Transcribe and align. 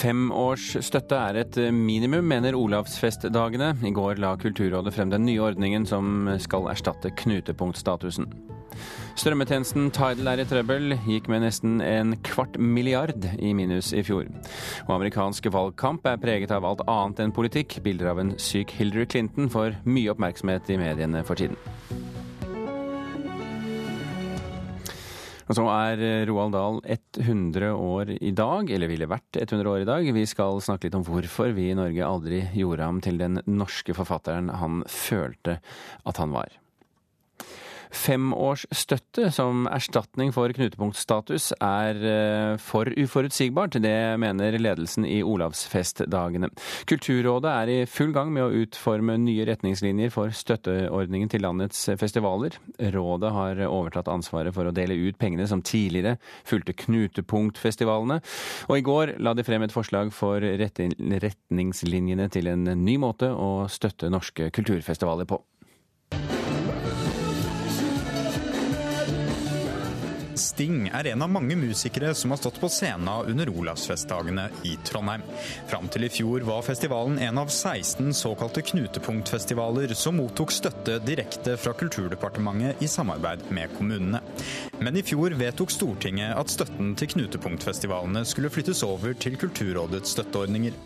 Fem 0.00 0.30
års 0.32 0.78
støtte 0.80 1.16
er 1.18 1.36
et 1.42 1.56
minimum, 1.76 2.24
mener 2.24 2.56
Olavsfestdagene. 2.56 3.74
I 3.84 3.92
går 3.92 4.20
la 4.22 4.32
Kulturrådet 4.40 4.94
frem 4.96 5.10
den 5.12 5.26
nye 5.28 5.42
ordningen 5.44 5.84
som 5.88 6.30
skal 6.40 6.70
erstatte 6.72 7.12
knutepunktstatusen. 7.20 8.30
Strømmetjenesten 9.20 9.90
Tidal 9.92 10.30
er 10.32 10.40
i 10.40 10.46
trøbbel, 10.48 10.94
gikk 11.04 11.28
med 11.28 11.44
nesten 11.44 11.82
en 11.84 12.14
kvart 12.24 12.56
milliard 12.56 13.26
i 13.36 13.52
minus 13.56 13.90
i 13.92 14.00
fjor. 14.06 14.30
Og 14.86 14.94
amerikansk 14.96 15.50
valgkamp 15.52 16.08
er 16.08 16.22
preget 16.22 16.54
av 16.54 16.64
alt 16.64 16.86
annet 16.88 17.20
enn 17.26 17.36
politikk. 17.36 17.82
Bilder 17.84 18.14
av 18.14 18.22
en 18.24 18.32
syk 18.40 18.72
Hillary 18.78 19.04
Clinton 19.04 19.52
får 19.52 19.82
mye 19.84 20.14
oppmerksomhet 20.14 20.72
i 20.72 20.80
mediene 20.80 21.26
for 21.28 21.36
tiden. 21.36 21.60
Og 25.50 25.56
så 25.58 25.64
er 25.66 25.98
eh, 26.06 26.24
Roald 26.28 26.54
Dahl 26.54 26.76
100 26.86 27.72
år 27.74 28.12
i 28.22 28.30
dag, 28.38 28.70
eller 28.70 28.90
ville 28.90 29.10
vært 29.10 29.40
100 29.40 29.66
år 29.66 29.82
i 29.82 29.88
dag. 29.88 30.10
Vi 30.14 30.22
skal 30.30 30.62
snakke 30.62 30.86
litt 30.86 30.98
om 31.00 31.02
hvorfor 31.08 31.50
vi 31.56 31.72
i 31.72 31.78
Norge 31.78 32.06
aldri 32.06 32.44
gjorde 32.54 32.86
ham 32.86 33.00
til 33.02 33.18
den 33.18 33.40
norske 33.50 33.96
forfatteren 33.98 34.52
han 34.60 34.84
følte 34.86 35.58
at 36.06 36.22
han 36.22 36.36
var. 36.36 36.54
Femårsstøtte 37.90 39.28
som 39.34 39.66
erstatning 39.70 40.30
for 40.34 40.52
knutepunktstatus 40.54 41.50
er 41.58 41.98
eh, 42.06 42.54
for 42.62 42.86
uforutsigbart. 42.86 43.78
Det 43.82 43.94
mener 44.22 44.58
ledelsen 44.60 45.06
i 45.08 45.20
Olavsfestdagene. 45.26 46.50
Kulturrådet 46.90 47.50
er 47.50 47.72
i 47.74 47.78
full 47.90 48.14
gang 48.14 48.32
med 48.34 48.46
å 48.46 48.62
utforme 48.62 49.18
nye 49.20 49.46
retningslinjer 49.48 50.12
for 50.14 50.34
støtteordningen 50.34 51.32
til 51.32 51.44
landets 51.44 51.82
festivaler. 52.00 52.56
Rådet 52.94 53.34
har 53.34 53.64
overtatt 53.66 54.10
ansvaret 54.12 54.54
for 54.54 54.70
å 54.70 54.74
dele 54.74 54.98
ut 55.08 55.18
pengene 55.20 55.48
som 55.50 55.62
tidligere 55.66 56.16
fulgte 56.48 56.76
knutepunktfestivalene. 56.86 58.20
Og 58.70 58.78
i 58.78 58.86
går 58.86 59.16
la 59.18 59.34
de 59.34 59.46
frem 59.46 59.66
et 59.66 59.74
forslag 59.74 60.14
for 60.14 60.40
retningslinjene 60.40 62.30
til 62.32 62.50
en 62.52 62.68
ny 62.84 62.98
måte 63.02 63.30
å 63.34 63.66
støtte 63.70 64.12
norske 64.12 64.50
kulturfestivaler 64.54 65.28
på. 65.30 65.42
Sting 70.40 70.88
er 70.88 71.10
en 71.12 71.22
av 71.24 71.30
mange 71.32 71.56
musikere 71.58 72.14
som 72.16 72.32
har 72.32 72.40
stått 72.40 72.60
på 72.62 72.70
scenen 72.72 73.28
under 73.28 73.50
Olavsfestdagene 73.52 74.48
i 74.64 74.76
Trondheim. 74.88 75.26
Fram 75.68 75.88
til 75.92 76.08
i 76.08 76.12
fjor 76.12 76.46
var 76.48 76.64
festivalen 76.64 77.20
en 77.20 77.42
av 77.42 77.52
16 77.52 78.14
såkalte 78.16 78.64
knutepunktfestivaler 78.72 79.92
som 79.98 80.16
mottok 80.16 80.54
støtte 80.54 80.98
direkte 81.04 81.58
fra 81.60 81.76
Kulturdepartementet 81.76 82.80
i 82.80 82.88
samarbeid 82.88 83.50
med 83.52 83.76
kommunene. 83.76 84.24
Men 84.80 84.96
i 84.96 85.02
fjor 85.04 85.34
vedtok 85.36 85.70
Stortinget 85.74 86.32
at 86.40 86.48
støtten 86.48 86.94
til 86.96 87.10
knutepunktfestivalene 87.12 88.22
skulle 88.24 88.48
flyttes 88.52 88.80
over 88.86 89.12
til 89.20 89.34
Kulturrådets 89.40 90.14
støtteordninger. 90.14 90.76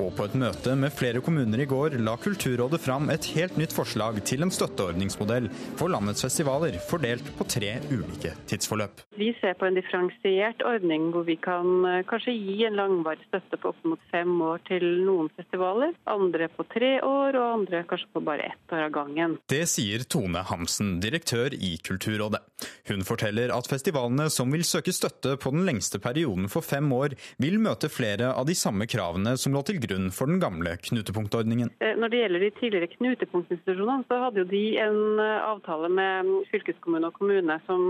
Og 0.00 0.14
på 0.16 0.24
et 0.24 0.36
møte 0.40 0.72
med 0.78 0.94
flere 0.96 1.20
kommuner 1.24 1.60
i 1.60 1.66
går 1.68 1.98
la 2.00 2.14
Kulturrådet 2.16 2.80
fram 2.80 3.10
et 3.12 3.28
helt 3.36 3.58
nytt 3.60 3.74
forslag 3.76 4.22
til 4.24 4.46
en 4.46 4.52
støtteordningsmodell 4.54 5.50
for 5.76 5.92
landets 5.92 6.24
festivaler, 6.24 6.78
fordelt 6.88 7.28
på 7.36 7.44
tre 7.44 7.74
ulike 7.90 8.32
tidsforløp. 8.48 9.04
Vi 9.20 9.28
ser 9.42 9.58
på 9.60 9.68
en 9.68 9.76
differensiert 9.76 10.64
ordning 10.64 11.10
hvor 11.12 11.28
vi 11.28 11.36
kan 11.36 11.84
eh, 11.90 12.00
kanskje 12.08 12.32
gi 12.32 12.56
en 12.70 12.80
langvarig 12.80 13.28
støtte 13.28 13.60
på 13.60 13.74
opp 13.74 13.84
mot 13.84 14.00
fem 14.12 14.32
år 14.48 14.64
til 14.70 14.88
noen 15.04 15.28
festivaler. 15.36 15.92
Andre 16.08 16.48
på 16.56 16.64
tre 16.72 16.94
år, 17.04 17.36
og 17.36 17.50
andre 17.60 17.84
kanskje 17.88 18.08
på 18.16 18.24
bare 18.24 18.48
ett 18.54 18.72
år 18.72 18.86
av 18.88 18.96
gangen. 18.96 19.36
Det 19.52 19.64
sier 19.68 20.08
Tone 20.08 20.40
Hamsen, 20.48 20.96
direktør 21.04 21.52
i 21.52 21.76
Kulturrådet. 21.84 22.40
Hun 22.88 23.04
forteller 23.06 23.41
at 23.50 23.68
festivalene 23.70 24.28
som 24.30 24.52
vil 24.54 24.64
søke 24.66 24.94
støtte 24.94 25.34
på 25.42 25.50
den 25.54 25.66
lengste 25.66 25.98
perioden 26.02 26.46
for 26.52 26.62
fem 26.62 26.86
år, 26.94 27.16
vil 27.42 27.58
møte 27.62 27.90
flere 27.90 28.30
av 28.36 28.46
de 28.46 28.54
samme 28.58 28.86
kravene 28.86 29.34
som 29.40 29.56
lå 29.56 29.64
til 29.66 29.80
grunn 29.82 30.10
for 30.14 30.30
den 30.30 30.38
gamle 30.42 30.76
knutepunktordningen. 30.86 31.72
Eh, 31.82 31.96
når 31.98 32.12
det 32.12 32.22
gjelder 32.22 32.44
de 32.46 32.52
tidligere 32.60 32.92
knutepunktinstitusjonene, 32.96 34.06
så 34.08 34.20
hadde 34.26 34.44
jo 34.44 34.50
de 34.52 34.64
en 34.84 35.00
eh, 35.22 35.46
avtale 35.48 35.90
med 35.92 36.34
fylkeskommune 36.52 37.10
og 37.10 37.16
kommune 37.18 37.58
som 37.66 37.88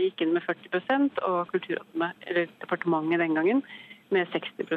gikk 0.00 0.22
inn 0.24 0.34
med 0.34 0.44
40% 0.44 1.20
og 1.26 1.38
Kulturrådet, 1.52 2.10
eller 2.28 2.50
departementet 2.62 3.22
den 3.22 3.36
gangen, 3.38 3.62
med 4.10 4.26
60 4.32 4.72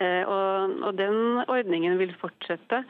eh, 0.00 0.22
og, 0.30 0.76
og 0.86 0.92
den 0.98 1.42
ordningen 1.50 1.98
vil 1.98 2.14
fortsette 2.20 2.82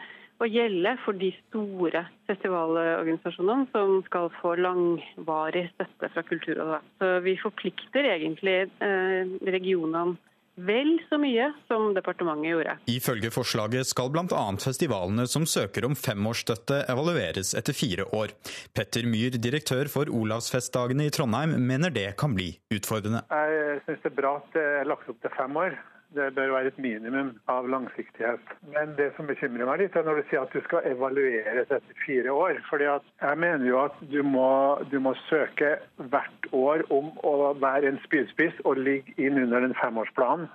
å 0.42 0.48
gjelde 0.48 0.92
for 1.04 1.16
de 1.16 1.30
store 1.46 2.04
festivalorganisasjonene 2.28 3.68
som 3.72 3.98
skal 4.08 4.30
få 4.40 4.54
langvarig 4.60 5.66
støtte 5.74 6.12
fra 6.12 6.24
Kulturrådet. 6.28 6.80
Så 7.00 7.12
vi 7.24 7.36
forplikter 7.40 8.10
egentlig 8.12 8.58
eh, 8.84 9.36
regionene 9.48 10.16
vel 10.56 10.94
så 11.08 11.18
mye 11.20 11.50
som 11.68 11.90
departementet 11.96 12.48
gjorde. 12.48 12.76
Ifølge 12.88 13.30
forslaget 13.32 13.88
skal 13.90 14.08
bl.a. 14.12 14.44
festivalene 14.62 15.26
som 15.28 15.44
søker 15.48 15.84
om 15.88 15.96
femårsstøtte 15.98 16.82
evalueres 16.92 17.52
etter 17.58 17.76
fire 17.76 18.06
år. 18.16 18.32
Petter 18.76 19.04
Myhr, 19.08 19.36
direktør 19.36 19.90
for 19.92 20.08
Olavsfestdagene 20.08 21.08
i 21.08 21.12
Trondheim, 21.12 21.58
mener 21.60 21.92
det 21.92 22.08
kan 22.20 22.36
bli 22.36 22.54
utfordrende. 22.72 23.26
Jeg 23.28 23.84
syns 23.84 24.00
det 24.04 24.12
er 24.14 24.18
bra 24.22 24.38
at 24.40 24.56
det 24.56 24.64
er 24.80 24.88
lagt 24.88 25.12
opp 25.12 25.20
til 25.20 25.36
fem 25.36 25.60
år. 25.60 25.76
Det 26.16 26.30
bør 26.34 26.52
være 26.54 26.70
et 26.70 26.78
minimum 26.80 27.34
av 27.52 27.66
langsiktighet. 27.68 28.52
Men 28.72 28.94
det 28.96 29.10
som 29.16 29.28
bekymrer 29.28 29.68
meg 29.68 29.82
litt, 29.82 29.96
er 29.98 30.06
når 30.06 30.22
du 30.22 30.28
sier 30.30 30.46
at 30.46 30.54
du 30.54 30.62
skal 30.64 30.86
evalueres 30.88 31.68
etter 31.68 31.98
fire 32.06 32.32
år. 32.32 32.60
Fordi 32.70 32.86
Jeg 32.88 33.38
mener 33.42 33.66
jo 33.68 33.82
at 33.82 33.98
du 34.12 34.22
må, 34.24 34.80
du 34.90 34.96
må 35.00 35.12
søke 35.26 35.74
hvert 35.98 36.48
år 36.56 36.86
om 36.88 37.12
å 37.20 37.52
være 37.60 37.90
en 37.92 38.00
spydspiss 38.06 38.64
og 38.64 38.80
ligge 38.80 39.12
inn 39.20 39.36
under 39.42 39.60
den 39.66 39.76
femårsplanen. 39.82 40.48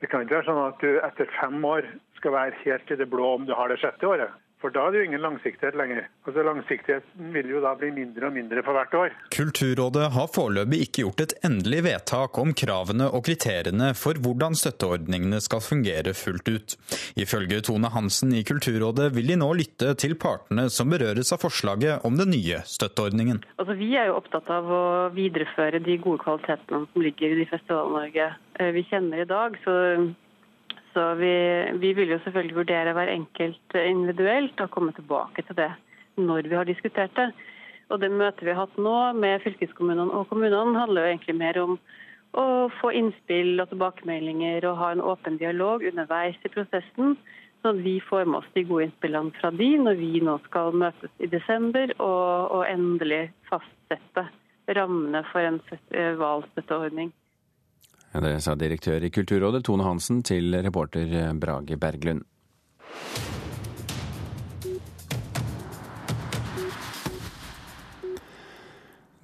Det 0.00 0.08
kan 0.10 0.24
ikke 0.24 0.40
være 0.40 0.48
sånn 0.48 0.62
at 0.64 0.82
du 0.82 0.98
etter 1.06 1.28
fem 1.38 1.64
år 1.64 1.86
skal 2.18 2.32
være 2.32 2.62
helt 2.64 2.90
i 2.90 2.98
det 2.98 3.10
blå 3.12 3.34
om 3.36 3.46
du 3.46 3.54
har 3.54 3.68
det 3.70 3.78
sjette 3.82 4.08
året. 4.08 4.32
For 4.60 4.74
da 4.74 4.86
er 4.86 4.92
det 4.92 5.00
jo 5.00 5.06
ingen 5.08 5.22
langsiktighet 5.24 5.76
lenger. 5.78 6.08
Altså 6.28 6.44
Langsiktigheten 6.44 7.30
vil 7.34 7.48
jo 7.54 7.62
da 7.64 7.72
bli 7.78 7.90
mindre 7.96 8.28
og 8.28 8.34
mindre 8.34 8.64
for 8.66 8.76
hvert 8.76 8.96
år. 8.98 9.14
Kulturrådet 9.32 10.10
har 10.16 10.28
foreløpig 10.34 10.82
ikke 10.84 11.04
gjort 11.04 11.24
et 11.24 11.34
endelig 11.46 11.84
vedtak 11.86 12.40
om 12.42 12.52
kravene 12.56 13.06
og 13.08 13.24
kriteriene 13.28 13.92
for 13.96 14.20
hvordan 14.20 14.58
støtteordningene 14.58 15.40
skal 15.40 15.64
fungere 15.64 16.12
fullt 16.18 16.50
ut. 16.50 16.76
Ifølge 17.20 17.62
Tone 17.70 17.92
Hansen 17.94 18.34
i 18.36 18.44
Kulturrådet 18.44 19.10
vil 19.16 19.32
de 19.32 19.38
nå 19.40 19.48
lytte 19.62 19.94
til 20.00 20.16
partene 20.20 20.68
som 20.72 20.92
berøres 20.92 21.32
av 21.32 21.40
forslaget 21.46 22.04
om 22.04 22.20
den 22.20 22.34
nye 22.34 22.60
støtteordningen. 22.68 23.40
Altså, 23.56 23.78
vi 23.80 23.94
er 23.96 24.10
jo 24.10 24.18
opptatt 24.20 24.50
av 24.52 24.68
å 24.68 24.84
videreføre 25.16 25.80
de 25.84 25.96
gode 26.02 26.20
kvalitetene 26.26 26.84
som 26.84 27.06
ligger 27.06 27.32
i 27.32 27.40
de 27.40 27.48
festivalene 27.48 28.00
Norge 28.00 28.32
eh, 28.58 28.72
vi 28.74 28.84
kjenner 28.88 29.22
i 29.22 29.28
dag. 29.28 29.56
så 29.64 29.74
så 30.94 31.14
vi, 31.20 31.32
vi, 31.82 31.92
vil 31.94 32.14
jo 32.14 32.18
selvfølgelig 32.24 32.56
vurdere 32.56 32.92
hver 32.96 33.12
enkelt 33.12 33.76
individuelt 33.78 34.60
og 34.60 34.70
komme 34.74 34.92
tilbake 34.96 35.44
til 35.46 35.58
det 35.58 35.70
når 36.18 36.48
vi 36.50 36.58
har 36.58 36.68
diskutert 36.68 37.14
det. 37.16 37.30
Og 37.90 38.00
Det 38.00 38.10
møtet 38.10 38.44
vi 38.46 38.52
har 38.52 38.66
hatt 38.66 38.78
nå 38.78 38.96
med 39.18 39.42
fylkeskommunene 39.42 40.14
og 40.14 40.28
kommunene, 40.30 40.78
handler 40.78 41.06
jo 41.06 41.12
egentlig 41.12 41.36
mer 41.38 41.58
om 41.62 41.78
å 42.38 42.46
få 42.78 42.92
innspill 42.94 43.58
og 43.62 43.70
tilbakemeldinger 43.72 44.66
og 44.68 44.78
ha 44.78 44.90
en 44.94 45.02
åpen 45.02 45.38
dialog 45.40 45.82
underveis 45.86 46.38
i 46.46 46.52
prosessen. 46.54 47.16
Sånn 47.60 47.76
at 47.76 47.84
vi 47.84 47.98
får 48.00 48.28
med 48.28 48.40
oss 48.40 48.52
de 48.54 48.64
gode 48.68 48.86
innspillene 48.88 49.34
fra 49.40 49.50
de 49.52 49.70
når 49.82 49.98
vi 49.98 50.22
nå 50.24 50.38
skal 50.46 50.72
møtes 50.72 51.10
i 51.18 51.28
desember 51.28 51.92
og, 51.98 52.54
og 52.56 52.62
endelig 52.70 53.26
fastsette 53.50 54.28
rammene 54.78 55.24
for 55.32 55.44
en 55.44 55.58
festivalstøtteordning. 55.68 57.10
Det 58.10 58.40
sa 58.42 58.56
direktør 58.58 59.04
i 59.06 59.10
Kulturrådet 59.14 59.62
Tone 59.64 59.84
Hansen 59.86 60.22
til 60.26 60.56
reporter 60.64 61.32
Brage 61.38 61.76
Berglund. 61.78 62.24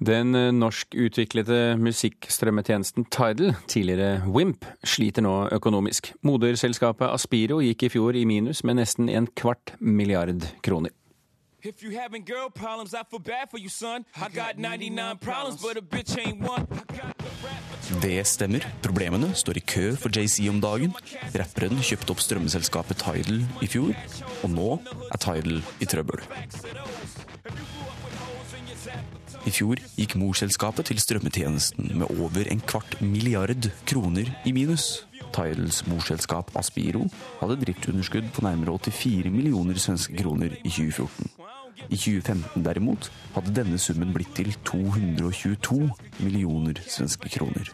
Den 0.07 0.31
norskutviklede 0.31 1.75
musikkstrømmetjenesten 1.77 3.05
Tidal, 3.11 3.55
tidligere 3.67 4.21
Wimp, 4.27 4.65
sliter 4.83 5.25
nå 5.25 5.49
økonomisk. 5.51 6.13
Moderselskapet 6.21 7.09
Aspiro 7.11 7.59
gikk 7.65 7.83
i 7.83 7.89
fjor 7.89 8.15
i 8.15 8.23
minus 8.29 8.63
med 8.63 8.79
nesten 8.79 9.09
en 9.09 9.27
kvart 9.27 9.73
milliard 9.79 10.47
kroner. 10.63 10.95
If 11.63 11.83
you 11.83 11.91
having 11.99 12.23
girl 12.23 12.49
problems, 12.55 12.93
I 12.93 13.03
feel 13.09 13.19
bad 13.19 13.49
for 13.49 13.57
you, 13.57 13.69
son. 13.69 14.05
I 14.15 14.29
got 14.29 14.57
99 14.57 15.17
problems, 15.19 15.61
but 15.61 15.75
a 15.75 15.81
bitch 15.81 16.15
ain't 16.15 16.39
one. 16.39 16.67
Det 17.87 18.19
stemmer. 18.27 18.65
Problemene 18.83 19.29
står 19.37 19.61
i 19.61 19.63
kø 19.63 19.83
for 19.95 20.11
JC 20.11 20.41
om 20.51 20.57
dagen. 20.59 20.91
Rapperen 21.39 21.79
kjøpte 21.79 22.11
opp 22.11 22.19
strømmeselskapet 22.19 22.99
Tidal 22.99 23.45
i 23.63 23.69
fjor, 23.71 23.93
og 24.43 24.51
nå 24.51 24.73
er 25.07 25.21
Tidal 25.23 25.61
i 25.79 25.87
trøbbel. 25.87 26.19
I 29.47 29.53
fjor 29.55 29.79
gikk 29.95 30.17
morselskapet 30.19 30.89
til 30.91 30.99
strømmetjenesten 30.99 31.93
med 31.95 32.11
over 32.11 32.49
en 32.51 32.63
kvart 32.67 32.99
milliard 32.99 33.69
kroner 33.87 34.33
i 34.43 34.51
minus. 34.51 35.05
Tidals 35.31 35.85
morselskap 35.87 36.51
Aspiro 36.59 37.05
hadde 37.39 37.61
driftsunderskudd 37.63 38.33
på 38.35 38.43
nærmere 38.43 38.75
84 38.75 39.31
millioner 39.31 39.79
svenske 39.79 40.19
kroner 40.19 40.59
i 40.59 40.71
2014. 40.75 41.31
I 41.87 41.95
2015 41.95 42.65
derimot 42.65 43.11
hadde 43.35 43.55
denne 43.61 43.79
summen 43.81 44.13
blitt 44.15 44.33
til 44.37 44.51
222 44.67 45.87
millioner 46.23 46.81
svenske 46.87 47.31
kroner. 47.37 47.71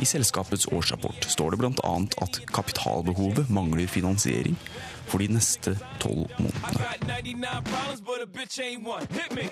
I 0.00 0.06
selskapets 0.08 0.64
årsrapport 0.72 1.26
står 1.28 1.52
det 1.52 1.58
bl.a. 1.60 1.94
at 2.24 2.38
kapitalbehovet 2.48 3.50
mangler 3.52 3.90
finansiering 3.90 4.56
for 5.10 5.20
de 5.20 5.28
neste 5.34 5.74
tolv 6.00 6.30
månedene. 6.40 6.86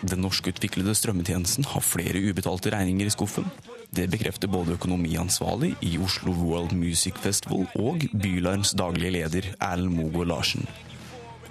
Den 0.01 0.23
norskutviklede 0.25 0.95
strømmetjenesten 0.97 1.69
har 1.69 1.85
flere 1.85 2.23
ubetalte 2.31 2.73
regninger 2.73 3.11
i 3.11 3.13
skuffen. 3.13 3.49
Det 3.93 4.09
bekrefter 4.13 4.49
både 4.53 4.77
økonomiansvarlig 4.79 5.75
i 5.85 5.97
Oslo 6.01 6.33
World 6.39 6.73
Music 6.77 7.19
Festival 7.21 7.67
og 7.77 8.09
Bylarms 8.13 8.73
daglige 8.79 9.17
leder 9.19 9.53
Erlend 9.61 9.97
Mogo 9.99 10.25
Larsen. 10.25 10.69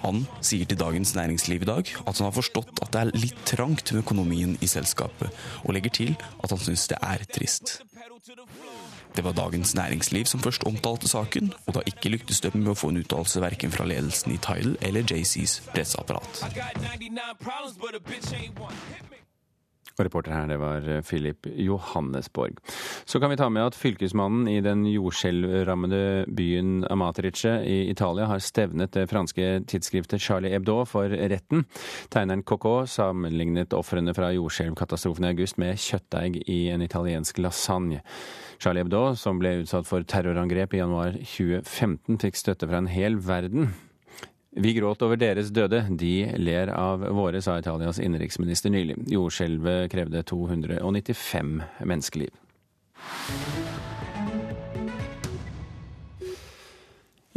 Han 0.04 0.26
sier 0.46 0.68
til 0.70 0.80
Dagens 0.80 1.16
Næringsliv 1.18 1.66
i 1.66 1.70
dag 1.70 1.92
at 2.06 2.18
han 2.18 2.28
har 2.28 2.36
forstått 2.36 2.82
at 2.86 2.94
det 2.94 3.02
er 3.02 3.14
litt 3.18 3.44
trangt 3.50 3.92
med 3.94 4.04
økonomien 4.04 4.58
i 4.62 4.70
selskapet, 4.70 5.34
og 5.64 5.74
legger 5.76 5.94
til 6.02 6.16
at 6.44 6.54
han 6.54 6.62
syns 6.62 6.88
det 6.92 7.00
er 7.02 7.26
trist. 7.34 7.80
Det 9.16 9.24
var 9.26 9.34
Dagens 9.34 9.76
Næringsliv 9.76 10.26
som 10.26 10.40
først 10.40 10.64
omtalte 10.70 11.08
saken, 11.08 11.54
og 11.66 11.74
da 11.74 11.86
ikke 11.90 12.12
lyktes 12.14 12.42
det 12.44 12.54
med 12.56 12.70
å 12.74 12.78
få 12.78 12.92
en 12.94 13.02
uttalelse 13.02 13.42
verken 13.42 13.74
fra 13.74 13.88
ledelsen 13.90 14.36
i 14.36 14.38
Tidal 14.38 14.76
eller 14.82 15.08
JCs 15.08 15.62
presseapparat. 15.74 16.44
Og 19.98 20.06
reporter 20.06 20.34
her, 20.36 20.48
det 20.50 20.60
var 20.62 20.86
eh, 20.86 21.02
Philip 21.02 21.48
Johannesborg. 21.58 22.60
Så 23.06 23.20
kan 23.20 23.32
vi 23.32 23.40
ta 23.40 23.50
med 23.50 23.72
at 23.72 23.78
fylkesmannen 23.78 24.48
i 24.52 24.60
den 24.62 24.86
jordskjelvrammede 24.90 26.28
byen 26.38 26.84
Amatrice 26.92 27.58
i 27.66 27.90
Italia 27.90 28.28
har 28.30 28.44
stevnet 28.44 28.94
det 28.94 29.08
franske 29.10 29.64
tidsskriftet 29.66 30.22
Charlie 30.22 30.54
Hebdo 30.54 30.84
for 30.86 31.10
retten. 31.10 31.66
Tegneren 32.14 32.46
Coco 32.46 32.84
sammenlignet 32.86 33.74
ofrene 33.74 34.14
fra 34.18 34.30
jordskjelvkatastrofen 34.36 35.26
i 35.26 35.34
august 35.34 35.58
med 35.62 35.82
kjøttdeig 35.82 36.44
i 36.46 36.68
en 36.74 36.86
italiensk 36.86 37.42
lasagne. 37.42 38.04
Charlie 38.62 38.86
Hebdo, 38.86 39.12
som 39.18 39.42
ble 39.42 39.60
utsatt 39.64 39.90
for 39.90 40.06
terrorangrep 40.06 40.74
i 40.74 40.82
januar 40.82 41.18
2015, 41.18 42.22
fikk 42.22 42.38
støtte 42.38 42.70
fra 42.70 42.82
en 42.82 42.90
hel 42.92 43.18
verden. 43.22 43.74
Vi 44.60 44.74
gråt 44.74 45.02
over 45.06 45.20
deres 45.22 45.52
døde, 45.54 45.84
de 46.00 46.32
ler 46.42 46.72
av 46.74 47.04
våre, 47.14 47.42
sa 47.46 47.60
Italias 47.62 48.00
innenriksminister 48.02 48.74
nylig. 48.74 48.96
Jordskjelvet 49.14 49.92
krevde 49.94 50.24
295 50.26 51.62
menneskeliv. 51.86 52.34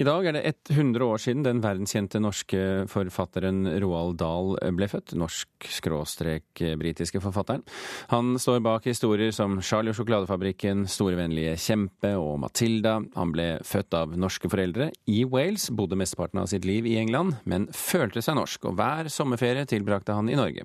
I 0.01 0.05
dag 0.07 0.25
er 0.25 0.33
det 0.33 0.55
100 0.73 1.05
år 1.05 1.19
siden 1.21 1.43
den 1.45 1.59
verdenskjente 1.61 2.17
norske 2.25 2.89
forfatteren 2.89 3.69
Roald 3.83 4.15
Dahl 4.23 4.55
ble 4.73 4.87
født. 4.89 5.13
Norsk-britiske 5.21 7.21
forfatteren. 7.21 7.61
Han 8.09 8.39
står 8.41 8.65
bak 8.65 8.89
historier 8.89 9.29
som 9.37 9.61
Charlie 9.61 9.93
og 9.93 9.99
sjokoladefabrikken, 9.99 10.89
Store 10.89 11.21
vennlige 11.21 11.53
kjempe 11.61 12.17
og 12.17 12.41
Matilda. 12.41 13.05
Han 13.19 13.29
ble 13.37 13.61
født 13.61 13.93
av 14.01 14.17
norske 14.17 14.49
foreldre 14.49 14.89
i 15.05 15.29
Wales, 15.29 15.69
bodde 15.69 16.01
mesteparten 16.01 16.41
av 16.41 16.49
sitt 16.49 16.65
liv 16.65 16.89
i 16.89 16.97
England, 17.03 17.37
men 17.45 17.69
følte 17.77 18.25
seg 18.25 18.41
norsk, 18.41 18.73
og 18.73 18.81
hver 18.81 19.13
sommerferie 19.13 19.69
tilbrakte 19.69 20.17
han 20.17 20.33
i 20.33 20.41
Norge. 20.41 20.65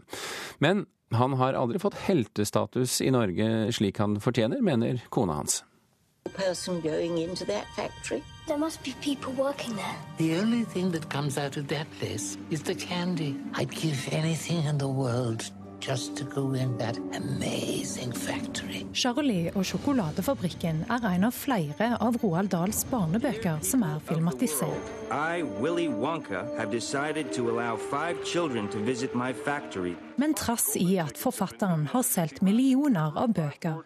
Men 0.63 0.87
han 1.11 1.35
har 1.43 1.59
aldri 1.59 1.83
fått 1.83 1.99
heltestatus 2.07 3.03
i 3.03 3.11
Norge 3.11 3.67
slik 3.75 3.99
han 3.99 4.15
fortjener, 4.23 4.63
mener 4.63 5.03
kona 5.11 5.43
hans. 5.43 5.59
Person 6.29 6.81
going 6.81 7.17
into 7.17 7.45
that 7.45 7.65
factory. 7.75 8.23
There 8.47 8.57
must 8.57 8.83
be 8.83 8.93
people 9.01 9.33
working 9.33 9.75
there. 9.75 9.95
The 10.17 10.37
only 10.39 10.63
thing 10.63 10.91
that 10.91 11.09
comes 11.09 11.37
out 11.37 11.57
of 11.57 11.67
that 11.67 11.87
place 11.99 12.37
is 12.49 12.63
the 12.63 12.75
candy. 12.75 13.35
I'd 13.53 13.71
give 13.71 14.09
anything 14.11 14.63
in 14.65 14.77
the 14.77 14.87
world 14.87 15.49
just 15.79 16.15
to 16.17 16.23
go 16.23 16.53
in 16.53 16.77
that 16.77 16.97
amazing 17.13 18.11
factory. 18.11 18.85
Charlie 18.93 19.51
og 19.55 19.65
sjokoladefabrikken 19.65 20.85
er 20.89 21.05
en 21.11 21.27
av 21.27 21.33
flere 21.35 21.91
av 22.01 22.17
Roald 22.23 22.49
Dahls 22.53 22.85
barnebøker 22.89 23.59
som 23.61 23.83
er 23.85 23.99
filmatisert. 24.07 24.93
I, 25.11 25.43
Willy 25.61 25.87
Wonka, 25.87 26.45
have 26.57 26.71
decided 26.71 27.31
to 27.33 27.49
allow 27.49 27.77
five 27.77 28.17
children 28.25 28.67
to 28.69 28.79
visit 28.79 29.13
my 29.13 29.33
factory. 29.33 29.93
Men 30.17 30.33
trass 30.33 30.73
i 30.75 30.97
at 30.97 31.17
forfatteren 31.17 31.85
har 31.93 32.01
solgt 32.01 32.41
millioner 32.41 33.13
av 33.15 33.35
bøker, 33.35 33.83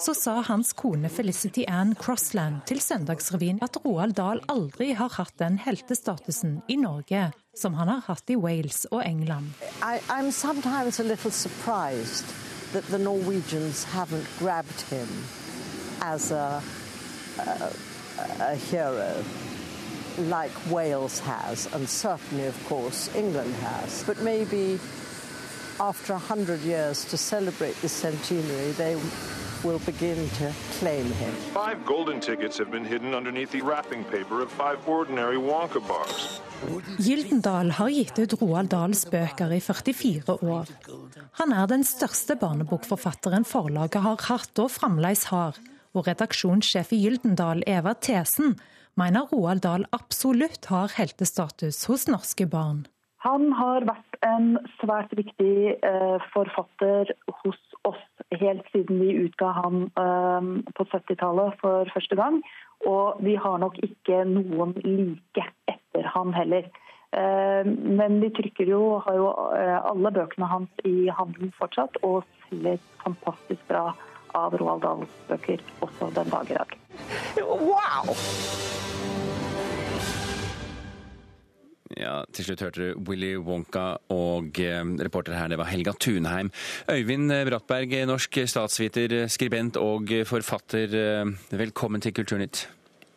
så 0.00 0.14
sa 0.14 0.40
hans 0.46 0.72
kone 0.72 1.08
Felicity 1.08 1.64
Ann 1.68 1.94
Crossland 1.98 2.60
til 2.70 2.80
Søndagsrevyen 2.80 3.58
at 3.62 3.76
Roald 3.84 4.14
Dahl 4.14 4.40
aldri 4.48 4.92
har 4.94 5.10
hatt 5.16 5.34
den 5.42 5.58
heltestatusen 5.58 6.60
i 6.68 6.76
Norge 6.78 7.32
som 7.58 7.74
han 7.74 7.88
har 7.90 8.04
hatt 8.06 8.30
i 8.30 8.36
Wales 8.36 8.86
og 8.90 9.02
England. 9.06 9.50
I, 9.82 9.98
I'm 10.08 10.30
sometimes 10.30 11.00
a 11.00 11.02
little 11.02 11.30
surprised 11.30 12.26
that 12.72 12.84
the 12.86 12.98
Norwegians 12.98 13.84
haven't 13.84 14.28
grabbed 14.38 14.80
him 14.90 15.08
as 16.00 16.30
a, 16.30 16.62
a, 17.38 17.72
like 20.18 20.52
Wales 20.70 21.20
has, 21.20 21.66
and 21.74 21.88
certainly, 21.88 22.46
of 22.46 22.68
course, 22.68 23.10
England 23.16 23.54
has. 23.54 24.04
But 24.04 24.22
maybe 24.22 24.78
after 25.80 26.12
a 26.12 26.18
hundred 26.18 26.60
years 26.60 27.04
to 27.06 27.16
celebrate 27.16 27.74
the 27.82 27.88
centenary, 27.88 28.72
they 28.72 28.96
will 29.64 29.80
begin 29.86 30.28
to 30.38 30.52
claim 30.78 31.06
him. 31.20 31.32
Five 31.54 31.84
golden 31.86 32.20
tickets 32.20 32.58
have 32.58 32.70
been 32.70 32.84
hidden 32.84 33.14
underneath 33.14 33.50
the 33.50 33.60
wrapping 33.60 34.04
paper 34.04 34.42
of 34.42 34.50
five 34.50 34.78
ordinary 34.86 35.36
Wonka 35.36 35.80
bars. 35.80 36.40
Gyldendal 36.98 37.70
har 37.70 37.88
gitt 37.88 38.18
ut 38.18 38.34
Roald 38.40 38.72
Dahls 38.72 39.04
bøker 39.10 39.52
i 39.54 39.60
44 39.60 40.38
år. 40.42 40.66
Han 41.38 41.52
er 41.54 41.70
den 41.70 41.84
største 41.86 42.34
barnebokforfatteren 42.40 43.46
forlaget 43.46 44.02
har 44.02 44.18
hatt 44.26 44.58
og 44.58 44.72
fremdeles 44.74 45.28
har. 45.30 45.58
Og 45.94 46.06
redaksjonssjef 46.10 46.92
i 46.92 47.00
Gyldendal, 47.04 47.62
Eva 47.66 47.94
Thesen, 47.94 48.58
mener 48.98 49.30
Roald 49.30 49.62
Dahl 49.62 49.86
absolutt 49.94 50.66
har 50.72 50.92
heltestatus 50.98 51.84
hos 51.86 52.08
norske 52.10 52.46
barn. 52.50 52.86
Han 53.26 53.50
har 53.58 53.86
vært 53.88 54.18
en 54.26 54.52
svært 54.78 55.10
viktig 55.18 55.54
eh, 55.74 56.26
forfatter 56.30 57.10
hos 57.40 57.58
oss 57.88 58.02
helt 58.38 58.66
siden 58.70 59.00
vi 59.02 59.16
utga 59.24 59.50
han 59.56 59.88
eh, 59.98 60.50
på 60.78 60.86
70-tallet 60.92 61.58
for 61.62 61.90
første 61.94 62.18
gang. 62.18 62.40
Og 62.86 63.18
vi 63.26 63.34
har 63.34 63.58
nok 63.58 63.80
ikke 63.82 64.22
noen 64.28 64.76
like 64.84 65.46
etter 65.66 66.06
han 66.14 66.30
heller. 66.36 66.70
Eh, 67.10 67.66
men 67.66 68.20
vi 68.22 68.30
trykker 68.38 68.70
jo, 68.70 68.82
har 69.02 69.18
jo 69.18 69.32
alle 69.58 70.14
bøkene 70.14 70.52
hans 70.52 70.86
i 70.86 71.10
handelen 71.10 71.50
fortsatt, 71.58 71.98
og 72.06 72.22
selger 72.46 72.78
fantastisk 73.02 73.66
bra 73.70 73.88
av 74.38 74.54
Roald 74.60 74.84
Dahls 74.86 75.20
bøker 75.26 75.62
også 75.82 76.12
den 76.14 76.30
dag 76.30 76.54
i 76.54 76.58
dag. 76.60 76.78
Wow! 77.42 78.14
Ja, 81.96 82.24
Til 82.36 82.44
slutt 82.44 82.60
hørte 82.66 82.90
du 82.90 83.04
Willy 83.08 83.30
Wonka, 83.40 83.96
og 84.12 84.58
eh, 84.60 84.82
reporter 85.00 85.32
her 85.38 85.48
det 85.48 85.56
var 85.60 85.70
Helga 85.70 85.94
Tunheim. 85.96 86.50
Øyvind 86.92 87.32
Brattberg, 87.48 87.94
norsk 88.10 88.40
statsviter, 88.50 89.14
skribent 89.32 89.78
og 89.80 90.12
forfatter. 90.28 90.92
eh, 90.92 91.56
Velkommen 91.56 92.00
til 92.04 92.12
Kulturnytt. 92.12 92.66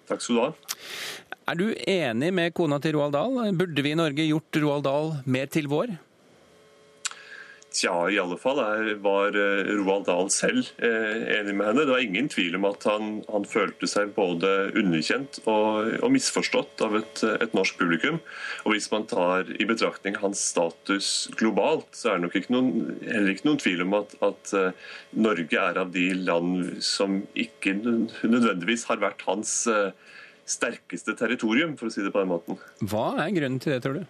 Takk 0.08 0.22
skal 0.24 0.36
du 0.36 0.42
ha. 0.42 0.54
Er 1.52 1.56
du 1.60 1.66
enig 1.74 2.32
med 2.34 2.54
kona 2.56 2.80
til 2.80 2.96
Roald 2.96 3.12
Dahl? 3.16 3.52
Burde 3.58 3.84
vi 3.84 3.92
i 3.92 3.98
Norge 4.00 4.24
gjort 4.30 4.56
Roald 4.64 4.84
Dahl 4.88 5.12
mer 5.26 5.46
til 5.52 5.68
vår? 5.68 5.98
Tja, 7.72 8.10
i 8.12 8.18
alle 8.20 8.36
fall 8.36 8.60
var 9.00 9.36
eh, 9.40 9.70
Roald 9.80 10.04
Dahl 10.10 10.28
selv 10.34 10.74
eh, 10.84 11.22
enig 11.38 11.54
med 11.56 11.70
henne. 11.70 11.86
Det 11.86 11.94
var 11.94 12.04
ingen 12.04 12.28
tvil 12.28 12.58
om 12.58 12.68
at 12.68 12.84
han, 12.84 13.14
han 13.32 13.48
følte 13.48 13.88
seg 13.88 14.12
både 14.18 14.50
underkjent 14.76 15.40
og, 15.46 15.94
og 16.04 16.12
misforstått 16.12 16.84
av 16.84 17.00
et, 17.00 17.24
et, 17.32 17.56
norsk 17.56 17.80
publikum. 17.80 18.20
Og 18.66 18.76
Hvis 18.76 18.90
man 18.92 19.08
tar 19.08 19.48
i 19.56 19.70
betraktning 19.70 20.20
hans 20.20 20.44
status 20.52 21.30
globalt, 21.40 21.88
så 21.96 22.12
er 22.12 22.20
det 22.20 22.28
nok 22.28 22.40
ikke 22.42 22.58
noen, 22.58 22.72
heller 23.08 23.32
ikke 23.38 23.48
noen 23.48 23.64
tvil 23.64 23.88
om 23.88 24.00
at, 24.02 24.18
at 24.20 24.56
uh, 24.58 24.94
Norge 25.16 25.64
er 25.72 25.80
av 25.80 25.96
de 25.96 26.10
land 26.20 26.82
som 26.84 27.22
ikke 27.40 27.78
nødvendigvis 27.80 28.90
har 28.92 29.00
vært 29.00 29.24
hans 29.30 29.62
sterkeste 30.52 31.16
territorium, 31.16 31.78
for 31.80 31.88
å 31.88 31.94
si 31.94 32.04
det 32.04 32.12
på 32.12 32.20
den 32.20 32.34
måten. 32.34 32.60
Hva 32.84 33.14
er 33.24 33.32
grunnen 33.38 33.64
til 33.64 33.78
det, 33.78 33.86
tror 33.86 34.02
du? 34.02 34.10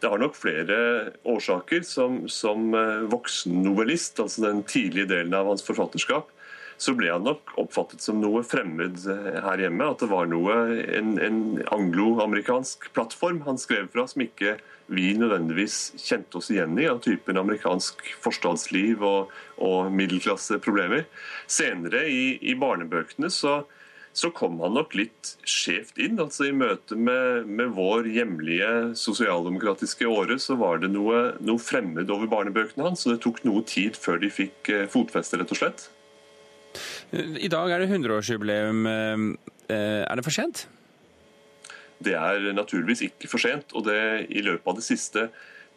Det 0.00 0.10
har 0.12 0.20
nok 0.20 0.36
flere 0.36 0.78
årsaker. 1.24 1.84
Som, 1.86 2.24
som 2.28 2.72
voksennovellist, 3.12 4.20
altså 4.20 4.48
den 4.48 4.64
tidlige 4.68 5.08
delen 5.10 5.34
av 5.36 5.48
hans 5.50 5.64
forfatterskap, 5.66 6.30
så 6.76 6.92
ble 6.96 7.08
han 7.08 7.24
nok 7.24 7.54
oppfattet 7.60 8.04
som 8.04 8.18
noe 8.20 8.42
fremmed 8.44 9.00
her 9.44 9.62
hjemme. 9.64 9.88
At 9.88 10.02
det 10.04 10.10
var 10.12 10.28
noe, 10.28 10.56
en, 10.98 11.16
en 11.22 11.38
angloamerikansk 11.72 12.90
plattform 12.96 13.42
han 13.46 13.60
skrev 13.60 13.88
fra, 13.94 14.04
som 14.10 14.26
ikke 14.26 14.58
vi 14.92 15.08
nødvendigvis 15.18 15.96
kjente 15.98 16.38
oss 16.38 16.50
igjen 16.52 16.76
i, 16.78 16.86
av 16.90 17.00
typen 17.04 17.40
amerikansk 17.40 18.04
forstadsliv 18.22 19.02
og, 19.02 19.32
og 19.62 19.90
middelklasseproblemer. 19.96 21.06
Senere 21.50 22.04
i, 22.12 22.36
i 22.38 22.54
barnebøkene 22.60 23.32
så 23.32 23.62
så 24.16 24.30
kom 24.32 24.60
han 24.64 24.72
nok 24.72 24.94
litt 24.96 25.34
skjevt 25.44 25.98
inn. 26.00 26.16
altså 26.22 26.46
I 26.48 26.54
møte 26.56 26.96
med, 26.96 27.50
med 27.52 27.74
vår 27.76 28.08
hjemlige 28.08 28.70
sosialdemokratiske 28.96 30.08
åre 30.08 30.38
så 30.40 30.56
var 30.56 30.80
det 30.80 30.88
noe, 30.94 31.34
noe, 31.44 31.60
fremmed 31.60 32.08
over 32.12 32.30
barnebøkene 32.32 32.86
hans. 32.86 33.04
og 33.04 33.12
Det 33.12 33.20
tok 33.26 33.42
noe 33.44 33.60
tid 33.68 33.98
før 34.00 34.22
de 34.22 34.30
fikk 34.32 34.72
fotfeste, 34.92 35.36
rett 35.36 35.52
og 35.52 35.60
slett. 35.60 35.84
I 37.12 37.50
dag 37.52 37.74
er 37.74 37.84
det 37.84 37.90
100-årsjubileum. 37.92 38.88
Er 39.68 40.16
det 40.16 40.24
for 40.24 40.32
sent? 40.32 40.64
Det 42.00 42.16
er 42.16 42.48
naturligvis 42.56 43.04
ikke 43.10 43.28
for 43.28 43.42
sent. 43.42 43.76
Og 43.76 43.84
det 43.84 44.00
i 44.32 44.40
løpet 44.44 44.72
av 44.72 44.80
det 44.80 44.86
siste 44.88 45.28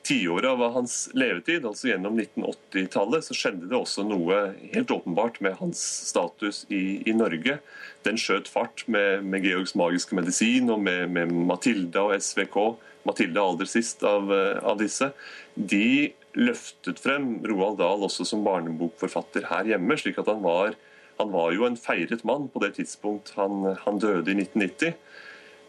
tiåret 0.10 0.50
av 0.50 0.62
hans 0.74 0.94
levetid, 1.14 1.66
altså 1.68 1.92
gjennom 1.92 2.18
1980-tallet, 2.18 3.26
så 3.28 3.36
skjedde 3.38 3.70
det 3.70 3.78
også 3.78 4.06
noe 4.08 4.40
helt 4.74 4.92
åpenbart 4.94 5.38
med 5.46 5.60
hans 5.60 5.82
status 6.10 6.64
i, 6.74 7.02
i 7.06 7.14
Norge. 7.14 7.60
Den 8.08 8.18
skjøt 8.18 8.50
fart 8.50 8.86
med, 8.90 9.26
med 9.30 9.46
Georgs 9.46 9.76
magiske 9.78 10.18
medisin 10.18 10.72
og 10.74 10.82
med, 10.82 11.12
med 11.14 11.34
Matilda 11.52 12.08
og 12.08 12.16
SVK. 12.18 12.58
Matilda 13.06 13.46
aller 13.46 13.70
sist 13.70 14.02
av, 14.08 14.32
av, 14.34 14.80
disse. 14.82 15.12
De 15.54 16.10
løftet 16.38 17.02
frem 17.04 17.36
Roald 17.46 17.78
Dahl 17.80 18.06
også 18.08 18.26
som 18.28 18.42
barnebokforfatter 18.48 19.46
her 19.52 19.74
hjemme, 19.76 19.98
slik 20.00 20.18
at 20.22 20.30
han 20.32 20.42
var, 20.46 20.74
han 21.20 21.34
var 21.36 21.54
jo 21.54 21.68
en 21.68 21.78
feiret 21.80 22.26
mann 22.28 22.48
på 22.50 22.62
det 22.64 22.76
tidspunkt 22.80 23.34
han, 23.38 23.76
han 23.86 24.02
døde 24.02 24.34
i 24.34 24.40
1990. 24.42 24.98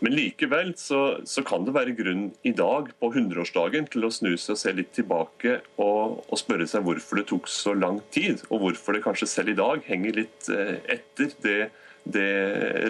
Men 0.00 0.14
likevel 0.16 0.72
så, 0.80 1.00
så, 1.28 1.42
kan 1.44 1.66
det 1.66 1.74
være 1.76 1.92
grunn 1.96 2.30
i 2.46 2.54
dag, 2.56 2.88
på 3.00 3.10
100-årsdagen, 3.12 3.88
til 3.92 4.06
å 4.06 4.12
snu 4.14 4.32
seg 4.32 4.54
og 4.54 4.60
se 4.62 4.72
litt 4.76 4.94
tilbake 4.96 5.58
og, 5.76 6.22
og, 6.24 6.36
spørre 6.40 6.68
seg 6.70 6.86
hvorfor 6.86 7.20
det 7.20 7.26
tok 7.28 7.50
så 7.52 7.74
lang 7.76 8.00
tid, 8.14 8.40
og 8.48 8.64
hvorfor 8.64 8.96
det 8.96 9.04
kanskje 9.04 9.28
selv 9.28 9.52
i 9.52 9.58
dag 9.60 9.84
henger 9.88 10.22
litt 10.22 10.48
eh, 10.54 10.78
etter 10.96 11.34
det, 11.44 11.58
det 12.08 12.30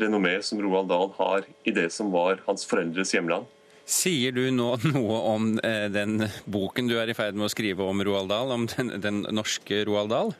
renommé 0.02 0.36
som 0.46 0.62
Roald 0.62 0.92
Dahl 0.92 1.10
har 1.18 1.48
i 1.66 1.74
det 1.74 1.88
som 1.94 2.12
var 2.14 2.44
hans 2.46 2.66
foreldres 2.70 3.14
hjemland. 3.16 3.48
Sier 3.90 4.30
du 4.30 4.44
nå 4.54 4.76
noe 4.92 5.20
om 5.32 5.50
eh, 5.66 5.88
den 5.90 6.28
boken 6.46 6.86
du 6.86 6.94
er 7.02 7.10
i 7.10 7.16
ferd 7.18 7.34
med 7.34 7.48
å 7.48 7.52
skrive 7.52 7.90
om 7.90 8.04
Roald 8.06 8.30
Dahl, 8.30 8.54
om 8.54 8.70
den, 8.70 8.94
den 9.02 9.24
norske 9.34 9.82
Roald 9.88 10.14
Dahl? 10.14 10.30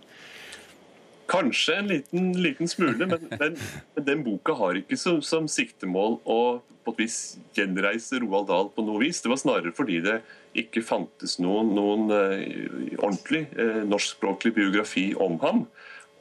Kanskje 1.31 1.77
en 1.79 1.91
liten, 1.91 2.33
liten 2.43 2.71
smule, 2.71 3.07
men, 3.07 3.29
men, 3.31 3.55
men, 3.95 4.05
den 4.07 4.25
boka 4.27 4.57
har 4.59 4.81
ikke 4.81 4.99
som, 4.99 5.21
som, 5.23 5.47
siktemål 5.51 6.19
å 6.27 6.41
på 6.81 6.95
et 6.95 7.03
vis 7.05 7.19
gjenreise 7.55 8.19
Roald 8.23 8.49
Dahl 8.49 8.71
på 8.75 8.83
noe 8.83 9.03
vis. 9.03 9.21
Det 9.23 9.31
var 9.31 9.41
snarere 9.41 9.73
fordi 9.77 10.01
det 10.05 10.17
ikke 10.59 10.83
fantes 10.83 11.37
noen, 11.39 11.75
noen 11.77 12.09
uh, 12.11 12.97
ordentlig 12.99 13.45
uh, 13.53 13.83
norskspråklig 13.87 14.55
biografi 14.57 15.11
om 15.21 15.37
ham. 15.45 15.67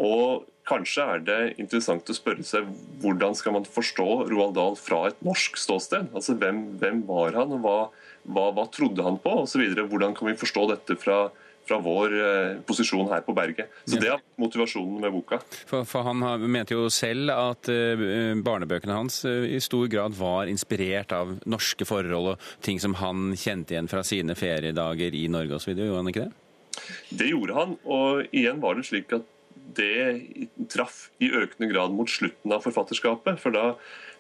Og 0.03 0.45
kanskje 0.69 1.05
er 1.15 1.23
det 1.25 1.39
interessant 1.57 2.11
å 2.11 2.15
spørre 2.15 2.45
seg 2.45 2.67
hvordan 3.01 3.33
skal 3.37 3.55
man 3.57 3.65
forstå 3.67 4.07
Roald 4.29 4.55
Dahl 4.59 4.77
fra 4.79 5.05
et 5.09 5.23
norsk 5.25 5.57
ståsted? 5.57 6.11
Altså 6.13 6.37
Hvem, 6.37 6.61
hvem 6.81 7.01
var 7.07 7.39
han, 7.39 7.55
og 7.55 7.65
hva, 7.65 7.77
hva, 8.29 8.49
hva 8.55 8.67
trodde 8.73 9.05
han 9.05 9.17
på, 9.23 9.41
osv. 9.47 9.63
Hvordan 9.79 10.15
kan 10.17 10.29
vi 10.29 10.39
forstå 10.39 10.67
dette 10.75 10.99
fra 11.01 11.23
fra 11.67 11.79
vår 11.83 12.15
eh, 12.17 12.59
posisjon 12.65 13.09
her 13.11 13.21
på 13.25 13.33
berget. 13.37 13.69
Så 13.85 13.99
Det 14.01 14.09
er 14.09 14.21
motivasjonen 14.41 14.99
med 15.03 15.13
boka. 15.13 15.39
For, 15.69 15.85
for 15.87 16.07
Han 16.07 16.23
mente 16.49 16.77
jo 16.77 16.87
selv 16.93 17.33
at 17.33 17.69
uh, 17.69 18.03
barnebøkene 18.43 18.95
hans 18.95 19.21
uh, 19.27 19.45
i 19.45 19.59
stor 19.63 19.87
grad 19.91 20.17
var 20.17 20.49
inspirert 20.49 21.13
av 21.15 21.35
norske 21.49 21.85
forhold 21.85 22.33
og 22.33 22.51
ting 22.65 22.81
som 22.81 22.97
han 22.99 23.33
kjente 23.37 23.75
igjen 23.75 23.89
fra 23.91 24.03
sine 24.07 24.35
feriedager 24.39 25.15
i 25.15 25.27
Norge 25.31 25.59
osv. 25.59 25.75
Gjorde 25.75 26.01
han 26.01 26.13
ikke 26.13 26.27
det? 26.27 26.31
Det 27.19 27.27
gjorde 27.29 27.57
han, 27.57 27.75
og 27.85 28.23
igjen 28.35 28.61
var 28.63 28.77
det 28.77 28.87
slik 28.87 29.13
at 29.17 29.27
det 29.77 30.65
traff 30.71 31.09
i 31.21 31.29
økende 31.29 31.69
grad 31.71 31.93
mot 31.93 32.09
slutten 32.09 32.53
av 32.55 32.63
forfatterskapet. 32.65 33.39
For 33.41 33.53
da, 33.53 33.73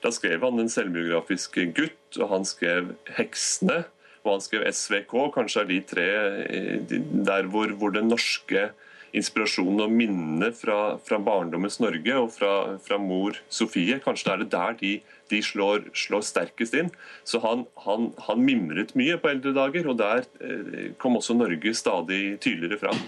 da 0.03 0.11
skrev 0.13 0.43
han 0.45 0.59
den 0.59 0.69
selvbiografiske 0.71 1.71
'Gutt', 1.73 2.19
og 2.19 2.29
han 2.33 2.45
skrev 2.45 2.93
'Heksene' 3.17 3.85
og 4.23 4.35
han 4.35 4.43
skrev 4.43 4.67
SVK, 4.73 5.15
kanskje 5.35 5.63
er 5.63 5.69
de 5.69 5.79
tre 5.87 6.07
eh, 6.43 6.95
der 7.29 7.49
hvor, 7.51 7.71
hvor 7.79 7.93
den 7.95 8.09
norske 8.11 8.69
inspirasjonen 9.15 9.81
og 9.85 9.93
minnene 9.93 10.51
fra, 10.53 10.97
fra, 11.01 11.17
barndommens 11.23 11.79
Norge 11.81 12.17
og 12.19 12.27
fra, 12.35 12.51
fra, 12.83 12.99
mor 13.01 13.37
Sofie, 13.49 13.97
kanskje 14.03 14.33
er 14.33 14.43
det 14.43 14.51
der 14.53 14.75
de, 14.81 14.91
de 15.31 15.39
slår, 15.45 15.87
slår, 15.97 16.25
sterkest 16.27 16.77
inn. 16.77 16.91
Så 17.27 17.41
han, 17.45 17.65
han, 17.85 18.11
han, 18.27 18.43
mimret 18.45 18.93
mye 18.99 19.17
på 19.21 19.31
eldre 19.31 19.55
dager, 19.57 19.89
og 19.89 19.97
der 20.01 20.27
eh, 20.43 20.91
kom 21.01 21.17
også 21.19 21.37
Norge 21.37 21.73
stadig 21.77 22.37
tydeligere 22.43 22.81
fram. 22.83 23.01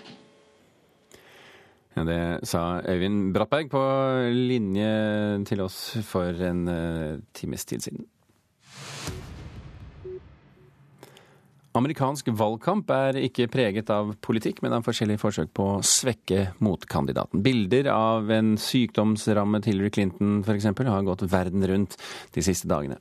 Ja, 1.92 2.06
det 2.08 2.48
sa 2.48 2.80
Øyvind 2.88 3.34
Brattberg 3.36 3.68
på 3.70 3.84
linje 4.32 4.92
til 5.50 5.60
oss 5.60 5.80
for 6.08 6.32
en 6.48 6.64
uh, 6.72 7.20
times 7.36 7.68
tid 7.68 7.84
siden. 7.84 8.06
Amerikansk 11.72 12.28
valgkamp 12.36 12.90
er 12.92 13.18
ikke 13.24 13.46
preget 13.52 13.88
av 13.94 14.10
politikk, 14.20 14.60
men 14.64 14.74
av 14.76 14.84
forskjellige 14.84 15.22
forsøk 15.22 15.54
på 15.56 15.68
å 15.78 15.84
svekke 15.86 16.50
motkandidaten. 16.60 17.40
Bilder 17.46 17.88
av 17.94 18.32
en 18.36 18.58
sykdomsrammet 18.60 19.70
Hillary 19.70 19.92
Clinton 19.96 20.42
f.eks. 20.44 20.68
har 20.68 21.08
gått 21.08 21.24
verden 21.32 21.64
rundt 21.72 21.96
de 22.36 22.44
siste 22.44 22.68
dagene. 22.68 23.00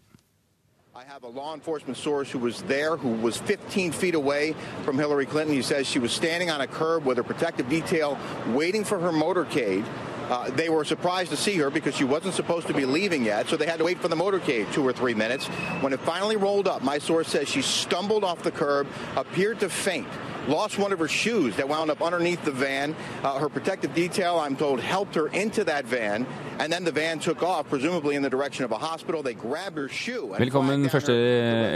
I 0.94 1.02
have 1.02 1.24
a 1.24 1.28
law 1.28 1.54
enforcement 1.54 1.96
source 1.96 2.30
who 2.30 2.38
was 2.38 2.62
there, 2.68 2.96
who 2.96 3.10
was 3.22 3.38
15 3.38 3.90
feet 3.90 4.14
away 4.14 4.54
from 4.84 4.98
Hillary 4.98 5.26
Clinton. 5.26 5.56
He 5.56 5.62
says 5.62 5.88
she 5.88 5.98
was 5.98 6.12
standing 6.12 6.50
on 6.50 6.60
a 6.60 6.66
curb 6.68 7.04
with 7.06 7.18
a 7.18 7.24
protective 7.24 7.68
detail 7.68 8.18
waiting 8.54 8.84
for 8.84 9.00
her 9.00 9.10
motorcade. 9.10 9.84
Uh, 10.30 10.48
they 10.50 10.68
were 10.68 10.84
surprised 10.84 11.30
to 11.30 11.36
see 11.36 11.56
her 11.56 11.70
because 11.70 11.94
she 11.96 12.04
wasn't 12.04 12.32
supposed 12.32 12.66
to 12.68 12.72
be 12.72 12.86
leaving 12.86 13.24
yet, 13.24 13.48
so 13.48 13.56
they 13.56 13.66
had 13.66 13.78
to 13.78 13.84
wait 13.84 13.98
for 13.98 14.06
the 14.06 14.14
motorcade 14.14 14.72
two 14.72 14.86
or 14.86 14.92
three 14.92 15.14
minutes. 15.14 15.48
When 15.82 15.92
it 15.92 16.00
finally 16.00 16.36
rolled 16.36 16.68
up, 16.68 16.82
my 16.82 16.98
source 16.98 17.28
says 17.28 17.48
she 17.48 17.62
stumbled 17.62 18.22
off 18.22 18.42
the 18.42 18.52
curb, 18.52 18.86
appeared 19.16 19.58
to 19.60 19.68
faint. 19.68 20.06
Lost 20.48 20.78
one 20.78 20.92
of 20.92 20.98
her 20.98 21.08
shoes 21.08 21.56
that 21.56 21.68
wound 21.68 21.90
up 21.90 22.00
underneath 22.00 22.42
the 22.44 22.50
van. 22.52 22.94
Uh, 23.22 23.38
her 23.38 23.48
protective 23.48 23.92
detail, 23.94 24.38
I'm 24.38 24.56
told, 24.56 24.80
helped 24.80 25.14
her 25.14 25.28
into 25.28 25.64
that 25.64 25.84
van. 25.84 26.26
And 26.58 26.72
then 26.72 26.84
the 26.84 26.92
van 26.92 27.18
took 27.18 27.42
off, 27.42 27.68
presumably 27.68 28.14
in 28.16 28.22
the 28.22 28.30
direction 28.30 28.64
of 28.64 28.72
a 28.72 28.78
hospital. 28.78 29.22
They 29.22 29.34
grabbed 29.34 29.76
her 29.76 29.88
shoe. 29.88 30.32
Velkommen, 30.38 30.88
første 30.90 31.12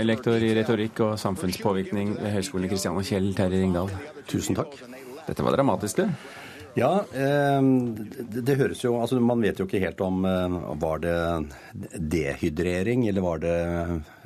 lektor 0.06 0.40
i 0.40 0.54
retorikk 0.56 1.00
og 1.00 1.18
samfunnspåvirkning 1.20 2.16
ved 2.22 2.32
Høgskolen 2.38 2.64
i 2.64 2.72
Kristiania, 2.72 3.04
Kjell 3.10 3.34
Terje 3.36 3.60
Ringdal. 3.60 3.92
Tusen 4.30 4.56
takk. 4.56 4.78
Dette 5.26 5.44
var 5.44 5.58
dramatisk, 5.58 6.00
det. 6.04 6.08
Ja, 6.74 7.04
ehm, 7.14 7.94
det, 8.34 8.56
høres 8.58 8.80
jo 8.82 8.96
altså 8.98 9.20
Man 9.22 9.42
vet 9.44 9.60
jo 9.60 9.66
ikke 9.68 9.82
helt 9.82 10.00
om 10.02 10.24
eh, 10.26 10.56
Var 10.82 11.02
det 11.04 11.18
dehydrering, 12.14 13.06
eller 13.10 13.22
var 13.22 13.42
det 13.44 13.58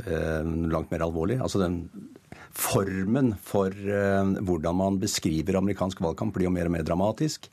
eh, 0.07 0.47
langt 0.73 0.89
mer 0.93 1.05
alvorlig? 1.05 1.37
Altså 1.45 1.61
den 1.61 1.83
formen 2.59 3.35
for 3.45 3.69
eh, 3.71 4.31
hvordan 4.41 4.79
man 4.81 4.97
beskriver 5.03 5.61
amerikansk 5.61 6.01
valgkamp, 6.03 6.33
blir 6.35 6.49
jo 6.49 6.55
mer 6.55 6.71
og 6.71 6.75
mer 6.75 6.87
dramatisk. 6.89 7.51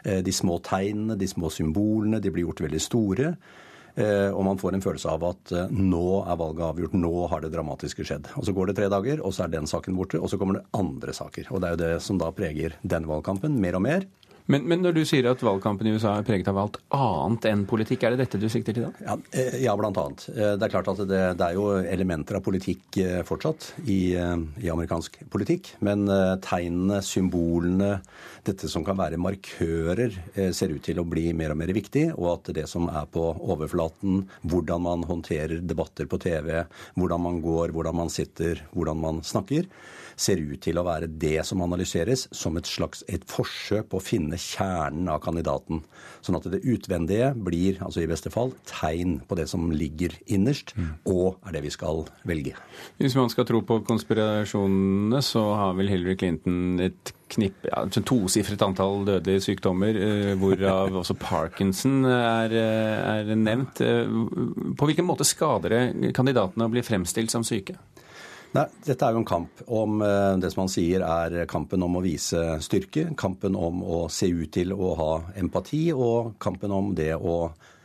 De 0.00 0.32
små 0.32 0.54
tegnene, 0.64 1.12
de 1.20 1.26
små 1.28 1.50
symbolene, 1.52 2.22
de 2.24 2.30
blir 2.32 2.46
gjort 2.46 2.62
veldig 2.64 2.78
store. 2.80 3.26
Og 4.32 4.38
man 4.46 4.56
får 4.56 4.78
en 4.78 4.84
følelse 4.86 5.12
av 5.12 5.26
at 5.28 5.52
nå 5.68 6.06
er 6.22 6.38
valget 6.40 6.64
avgjort, 6.64 6.94
nå 6.96 7.10
har 7.28 7.44
det 7.44 7.50
dramatiske 7.52 8.06
skjedd. 8.08 8.30
Og 8.40 8.46
Så 8.48 8.54
går 8.56 8.70
det 8.70 8.78
tre 8.78 8.88
dager, 8.88 9.20
og 9.20 9.34
så 9.36 9.44
er 9.44 9.52
den 9.52 9.68
saken 9.68 9.98
borte, 9.98 10.16
og 10.16 10.32
så 10.32 10.38
kommer 10.40 10.56
det 10.56 10.64
andre 10.72 11.12
saker. 11.12 11.50
Og 11.52 11.60
Det 11.60 11.68
er 11.68 11.76
jo 11.76 11.82
det 11.82 11.92
som 12.06 12.22
da 12.22 12.30
preger 12.32 12.78
denne 12.80 13.12
valgkampen 13.12 13.60
mer 13.60 13.76
og 13.76 13.84
mer. 13.84 14.08
Men, 14.50 14.64
men, 14.66 14.80
når 14.82 14.96
du 14.96 15.00
sier 15.06 15.28
at 15.30 15.42
valgkampen 15.46 15.86
i 15.86 15.92
USA 15.94 16.16
er 16.18 16.26
preget 16.26 16.48
av 16.50 16.58
alt 16.58 16.78
annet 16.96 17.46
enn 17.52 17.62
politikk, 17.70 18.02
er 18.02 18.14
det 18.14 18.24
dette 18.24 18.40
du 18.42 18.48
sikter 18.50 18.74
til 18.74 18.88
da? 18.88 18.90
Ja, 19.04 19.14
eh, 19.38 19.58
ja 19.62 19.76
blant 19.78 19.98
annet. 20.00 20.24
Eh, 20.32 20.56
det 20.58 20.66
er 20.66 20.72
klart 20.72 20.90
at 20.90 21.02
det, 21.04 21.20
det, 21.38 21.46
er 21.46 21.58
jo 21.58 21.68
elementer 21.78 22.40
av 22.40 22.42
politikk 22.42 22.98
eh, 23.02 23.20
fortsatt 23.26 23.68
i, 23.84 24.00
i, 24.16 24.70
amerikansk 24.72 25.20
politikk. 25.30 25.74
Men 25.86 26.02
tegnene, 26.42 26.98
symbolene, 27.06 27.92
dette 28.46 28.70
som 28.72 28.82
kan 28.86 28.98
være 28.98 29.20
markører, 29.20 30.18
ser 30.56 30.74
ut 30.74 30.82
til 30.82 30.98
å 30.98 31.06
bli 31.06 31.28
mer 31.36 31.54
og 31.54 31.60
mer 31.60 31.74
viktig. 31.76 32.08
Og 32.16 32.32
at 32.34 32.52
det 32.56 32.66
som 32.70 32.90
er 32.90 33.06
på 33.12 33.22
overflaten, 33.54 34.24
hvordan 34.50 34.86
man 34.88 35.06
håndterer 35.06 35.62
debatter 35.62 36.10
på 36.10 36.18
TV, 36.22 36.64
hvordan 36.98 37.26
man 37.28 37.40
går, 37.44 37.76
hvordan 37.76 38.02
man 38.02 38.10
sitter, 38.12 38.64
hvordan 38.74 38.98
man 39.04 39.22
snakker, 39.26 39.70
ser 40.20 40.40
ut 40.42 40.60
til 40.62 40.78
å 40.80 40.84
være 40.86 41.08
det 41.20 41.40
som 41.48 41.62
analyseres 41.64 42.26
som 42.36 42.58
et 42.60 42.68
slags 42.68 43.04
et 43.10 43.24
forsøk 43.28 43.88
på 43.90 44.00
å 44.00 44.04
finne 44.04 44.38
kjernen 44.40 45.08
av 45.12 45.22
kandidaten. 45.24 45.82
Sånn 46.20 46.36
at 46.36 46.48
det 46.52 46.62
utvendige 46.68 47.32
blir, 47.34 47.80
altså 47.84 48.02
i 48.02 48.10
beste 48.10 48.32
fall, 48.32 48.52
tegn 48.68 49.20
på 49.28 49.38
det 49.38 49.48
som 49.50 49.70
ligger 49.72 50.14
innerst, 50.28 50.74
mm. 50.76 50.90
og 51.12 51.40
er 51.48 51.56
det 51.56 51.64
vi 51.64 51.72
skal 51.72 52.04
velge. 52.28 52.56
Hvis 53.00 53.16
man 53.16 53.32
skal 53.32 53.48
tro 53.48 53.62
på 53.64 53.80
konspirasjonene, 53.88 55.22
så 55.24 55.46
har 55.56 55.78
vel 55.78 55.90
Hillary 55.92 56.18
Clinton 56.20 56.84
et 56.84 57.14
knipp, 57.30 57.64
ja, 57.68 57.84
et 57.86 57.98
tosifret 58.06 58.62
antall 58.64 59.04
dødelige 59.06 59.44
sykdommer, 59.46 59.96
eh, 59.96 60.32
hvorav 60.40 61.00
også 61.00 61.16
Parkinson 61.20 62.04
er, 62.04 62.52
eh, 62.52 63.30
er 63.30 63.34
nevnt. 63.38 63.80
Eh, 63.80 64.10
på 64.76 64.88
hvilken 64.88 65.06
måte 65.06 65.24
skader 65.24 65.76
det 65.76 66.14
kandidatene 66.16 66.66
å 66.66 66.72
bli 66.72 66.82
fremstilt 66.82 67.30
som 67.30 67.46
syke? 67.46 67.78
Nei, 68.50 68.64
Dette 68.82 69.06
er 69.06 69.14
jo 69.14 69.20
en 69.20 69.28
kamp 69.28 69.60
om 69.70 70.00
eh, 70.02 70.36
det 70.42 70.48
som 70.50 70.64
han 70.64 70.72
sier 70.72 71.04
er 71.06 71.44
kampen 71.50 71.84
om 71.86 72.00
å 72.00 72.02
vise 72.02 72.56
styrke, 72.64 73.12
kampen 73.18 73.54
om 73.54 73.84
å 73.86 74.00
se 74.10 74.26
ut 74.26 74.50
til 74.56 74.74
å 74.74 74.94
ha 74.98 75.10
empati, 75.38 75.84
og 75.94 76.32
kampen 76.42 76.74
om 76.74 76.90
det 76.98 77.12
å 77.14 77.36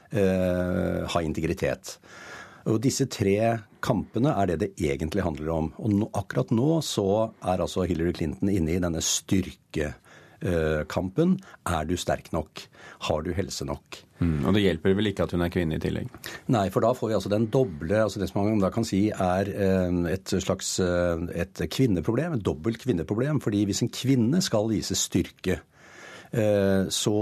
eh, 0.10 1.03
ha 1.05 1.22
integritet. 1.22 2.00
Og 2.65 2.79
Disse 2.81 3.05
tre 3.13 3.38
kampene 3.86 4.34
er 4.34 4.50
det 4.50 4.57
det 4.63 4.72
egentlig 4.81 5.22
handler 5.22 5.51
om. 5.53 5.69
Og 5.77 6.17
akkurat 6.17 6.50
nå 6.50 6.79
så 6.81 7.29
er 7.45 7.62
altså 7.62 7.86
Hillary 7.86 8.15
Clinton 8.17 8.50
inne 8.50 8.74
i 8.74 8.81
denne 8.81 9.03
styrke 9.05 9.91
kampen. 10.91 11.35
Er 11.65 11.87
du 11.89 11.95
sterk 11.97 12.31
nok? 12.35 12.61
Har 13.07 13.23
du 13.25 13.31
helse 13.35 13.65
nok? 13.67 13.99
Mm, 14.19 14.45
og 14.47 14.55
det 14.55 14.63
hjelper 14.63 14.95
vel 14.95 15.09
ikke 15.09 15.25
at 15.25 15.33
hun 15.35 15.43
er 15.43 15.51
kvinne 15.53 15.77
i 15.77 15.81
tillegg? 15.83 16.11
Nei, 16.53 16.67
for 16.73 16.85
da 16.85 16.93
får 16.95 17.11
vi 17.11 17.17
altså 17.17 17.31
den 17.33 17.47
doble 17.51 18.03
altså 18.05 18.21
Det 18.21 18.29
som 18.31 18.45
man 18.45 18.61
da 18.63 18.69
kan 18.73 18.87
si 18.87 19.07
er 19.11 19.49
et 20.11 20.35
slags 20.37 20.77
et 20.79 21.65
kvinneproblem, 21.71 22.37
et 22.37 22.45
dobbelt 22.45 22.79
kvinneproblem. 22.83 23.41
fordi 23.43 23.65
hvis 23.65 23.83
en 23.83 23.91
kvinne 23.91 24.41
skal 24.45 24.69
vise 24.71 24.95
styrke, 24.95 25.59
så 26.91 27.17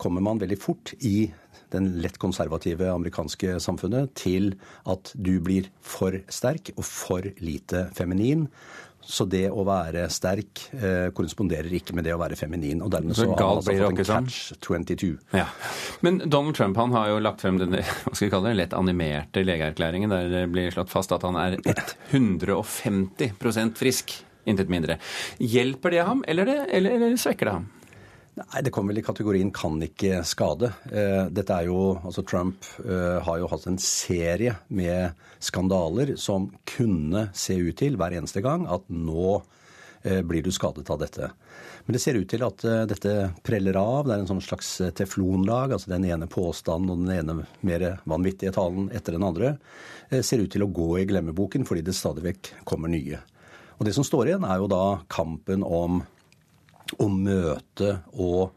kommer 0.00 0.24
man 0.24 0.40
veldig 0.40 0.60
fort 0.60 0.94
i 1.00 1.30
den 1.74 1.90
lett 2.02 2.18
konservative 2.22 2.88
amerikanske 2.92 3.58
samfunnet 3.62 4.14
til 4.18 4.54
at 4.90 5.12
du 5.14 5.36
blir 5.44 5.70
for 5.82 6.16
sterk 6.32 6.72
og 6.76 6.84
for 6.86 7.26
lite 7.42 7.88
feminin. 7.96 8.48
Så 9.04 9.26
det 9.28 9.50
å 9.52 9.64
være 9.68 10.06
sterk 10.12 10.62
eh, 10.78 11.10
korresponderer 11.14 11.72
ikke 11.76 11.94
med 11.96 12.06
det 12.06 12.14
å 12.14 12.20
være 12.20 12.38
feminin. 12.38 12.82
Og 12.84 12.90
dermed 12.92 13.16
så, 13.16 13.24
så 13.24 13.30
har 13.34 13.38
han 13.42 13.56
altså 13.60 13.72
en 13.90 13.96
catch 14.00 14.38
22. 14.64 15.10
Ja. 15.36 15.46
Men 16.06 16.22
Donald 16.24 16.56
Trump 16.56 16.78
han 16.80 16.94
har 16.96 17.12
jo 17.12 17.20
lagt 17.22 17.44
frem 17.44 17.60
denne 17.60 17.82
hva 17.84 18.14
skal 18.14 18.26
vi 18.26 18.32
kalle 18.32 18.50
det, 18.50 18.58
lett 18.62 18.76
animerte 18.76 19.44
legeerklæringen 19.44 20.12
der 20.12 20.30
det 20.32 20.44
blir 20.52 20.72
slått 20.74 20.92
fast 20.92 21.12
at 21.14 21.26
han 21.26 21.36
er 21.40 21.58
150% 22.12 23.80
frisk. 23.80 24.16
Intet 24.44 24.68
mindre. 24.68 24.98
Hjelper 25.40 25.94
det 25.94 26.02
ham, 26.04 26.20
eller, 26.28 26.44
det, 26.44 26.58
eller, 26.76 26.98
eller 26.98 27.14
svekker 27.16 27.48
det 27.48 27.54
ham? 27.54 27.64
Nei, 28.34 28.62
Det 28.62 28.70
kommer 28.74 28.90
vel 28.90 28.98
i 28.98 29.06
kategorien 29.06 29.50
'kan 29.52 29.78
ikke 29.82 30.24
skade'. 30.26 30.72
Eh, 30.90 31.28
dette 31.30 31.54
er 31.54 31.66
jo, 31.66 32.00
altså 32.02 32.26
Trump 32.26 32.64
eh, 32.84 33.22
har 33.22 33.38
jo 33.38 33.46
hatt 33.46 33.66
en 33.66 33.78
serie 33.78 34.56
med 34.68 35.12
skandaler 35.38 36.16
som 36.18 36.50
kunne 36.66 37.30
se 37.32 37.54
ut 37.54 37.76
til 37.76 37.96
hver 37.96 38.10
eneste 38.10 38.42
gang 38.42 38.66
at 38.66 38.82
nå 38.90 39.42
eh, 40.02 40.22
blir 40.22 40.42
du 40.42 40.50
skadet 40.50 40.90
av 40.90 40.98
dette. 40.98 41.30
Men 41.86 41.92
det 41.92 42.00
ser 42.00 42.14
ut 42.14 42.28
til 42.28 42.42
at 42.42 42.58
dette 42.88 43.34
preller 43.44 43.76
av. 43.76 44.06
Det 44.06 44.14
er 44.14 44.18
en 44.18 44.26
sånn 44.26 44.42
slags 44.42 44.80
teflonlag. 44.96 45.70
altså 45.70 45.88
Den 45.88 46.04
ene 46.04 46.26
påstanden 46.26 46.90
og 46.90 47.06
den 47.06 47.14
ene 47.14 47.46
mer 47.60 48.00
vanvittige 48.04 48.52
talen 48.52 48.90
etter 48.90 49.12
den 49.12 49.22
andre 49.22 49.58
ser 50.22 50.40
ut 50.40 50.50
til 50.50 50.62
å 50.64 50.72
gå 50.72 50.98
i 50.98 51.04
glemmeboken 51.04 51.66
fordi 51.68 51.84
det 51.84 51.94
stadig 51.94 52.24
vekk 52.24 52.64
kommer 52.64 52.88
nye. 52.88 53.20
Og 53.78 53.84
Det 53.84 53.94
som 53.94 54.04
står 54.04 54.26
igjen, 54.26 54.44
er 54.48 54.56
jo 54.56 54.66
da 54.66 55.02
kampen 55.08 55.62
om 55.62 56.02
å 57.00 57.08
møte 57.10 57.96
og 58.12 58.52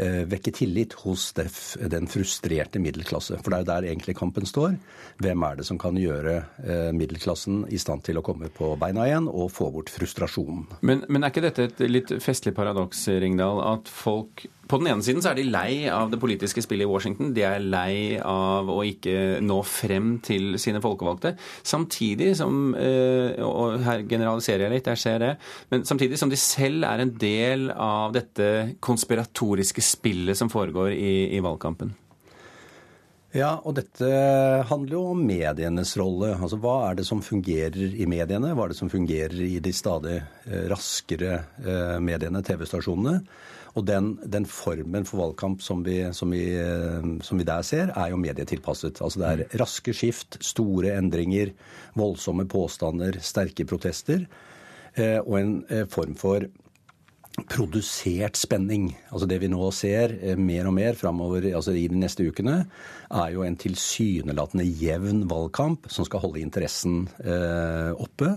eh, 0.00 0.22
vekke 0.30 0.52
tillit 0.56 0.96
hos 1.02 1.30
den 1.36 2.08
frustrerte 2.10 2.82
middelklasse. 2.82 3.38
For 3.40 3.52
det 3.52 3.60
er 3.60 3.68
der 3.70 3.88
egentlig 3.90 4.16
kampen 4.18 4.48
står. 4.48 4.76
Hvem 5.22 5.46
er 5.48 5.60
det 5.60 5.66
som 5.68 5.80
kan 5.80 5.98
gjøre 6.00 6.36
eh, 6.64 6.90
middelklassen 6.96 7.64
i 7.70 7.80
stand 7.80 8.04
til 8.06 8.20
å 8.20 8.24
komme 8.26 8.52
på 8.54 8.72
beina 8.80 9.08
igjen 9.08 9.28
og 9.30 9.52
få 9.54 9.70
bort 9.74 9.92
frustrasjonen? 9.92 10.66
Men, 10.80 11.04
men 11.08 11.24
er 11.24 11.34
ikke 11.34 11.46
dette 11.48 11.68
et 11.70 11.84
litt 11.90 12.14
festlig 12.24 12.54
paradoks, 12.56 13.06
Ringdal, 13.20 13.62
at 13.74 13.90
folk 13.90 14.46
på 14.70 14.78
den 14.80 14.90
ene 14.92 15.04
siden 15.04 15.22
så 15.22 15.32
er 15.32 15.40
de 15.40 15.46
lei 15.50 15.88
av 15.90 16.12
det 16.12 16.20
politiske 16.22 16.62
spillet 16.62 16.86
i 16.86 16.90
Washington. 16.90 17.32
De 17.34 17.44
er 17.46 17.62
lei 17.62 18.18
av 18.22 18.70
å 18.70 18.80
ikke 18.86 19.40
nå 19.44 19.58
frem 19.66 20.12
til 20.24 20.54
sine 20.62 20.82
folkevalgte. 20.84 21.34
Samtidig 21.66 22.32
som 22.38 22.76
eh, 22.78 23.40
Og 23.44 23.80
her 23.84 24.04
generaliserer 24.08 24.68
jeg 24.68 24.76
litt, 24.76 24.92
jeg 24.92 25.02
ser 25.02 25.18
det. 25.22 25.32
Men 25.72 25.86
samtidig 25.88 26.20
som 26.20 26.30
de 26.30 26.38
selv 26.40 26.86
er 26.86 27.02
en 27.02 27.16
del 27.18 27.70
av 27.74 28.14
dette 28.14 28.76
konspiratoriske 28.84 29.82
spillet 29.84 30.38
som 30.38 30.52
foregår 30.52 30.94
i, 30.94 31.12
i 31.34 31.42
valgkampen. 31.44 31.92
Ja, 33.30 33.52
og 33.62 33.76
dette 33.76 34.08
handler 34.66 34.96
jo 34.96 35.04
om 35.12 35.20
medienes 35.22 35.92
rolle. 35.98 36.32
Altså 36.34 36.58
Hva 36.58 36.76
er 36.88 36.98
det 36.98 37.06
som 37.06 37.22
fungerer 37.22 37.94
i 37.94 38.08
mediene? 38.10 38.50
Hva 38.56 38.66
er 38.66 38.72
det 38.72 38.80
som 38.80 38.90
fungerer 38.90 39.38
i 39.46 39.60
de 39.62 39.72
stadig 39.74 40.16
eh, 40.18 40.64
raskere 40.70 41.36
eh, 41.62 41.96
mediene, 42.02 42.42
TV-stasjonene? 42.46 43.20
Og 43.78 43.86
den, 43.86 44.14
den, 44.26 44.46
formen 44.50 45.06
for 45.06 45.22
valgkamp 45.22 45.62
som 45.62 45.84
vi, 45.86 46.02
som, 46.16 46.32
vi, 46.34 46.42
eh, 46.58 47.10
som 47.22 47.38
vi, 47.38 47.46
der 47.46 47.66
ser, 47.66 47.92
er 47.94 48.10
jo 48.10 48.20
medietilpasset. 48.20 49.02
Altså 49.04 49.22
det 49.22 49.28
er 49.30 49.60
raske 49.60 49.94
skift, 49.94 50.40
store 50.42 50.96
endringer, 50.98 51.52
voldsomme 51.98 52.48
påstander, 52.50 53.20
sterke 53.22 53.66
protester. 53.68 54.26
Eh, 54.96 55.20
og 55.22 55.36
en 55.38 55.54
eh, 55.70 55.86
form 55.90 56.18
for 56.18 56.48
produsert 57.46 58.36
spenning. 58.36 58.90
Altså 59.14 59.28
Det 59.30 59.38
vi 59.40 59.48
nå 59.48 59.70
ser 59.72 60.16
mer 60.36 60.66
og 60.66 60.74
mer 60.76 60.98
framover 60.98 61.46
altså 61.54 61.72
i 61.78 61.86
de 61.88 61.96
neste 61.96 62.26
ukene, 62.26 62.64
er 63.06 63.28
jo 63.32 63.44
en 63.46 63.56
tilsynelatende 63.56 64.66
jevn 64.66 65.22
valgkamp 65.30 65.86
som 65.88 66.04
skal 66.04 66.24
holde 66.26 66.42
interessen 66.42 67.04
oppe 67.94 68.34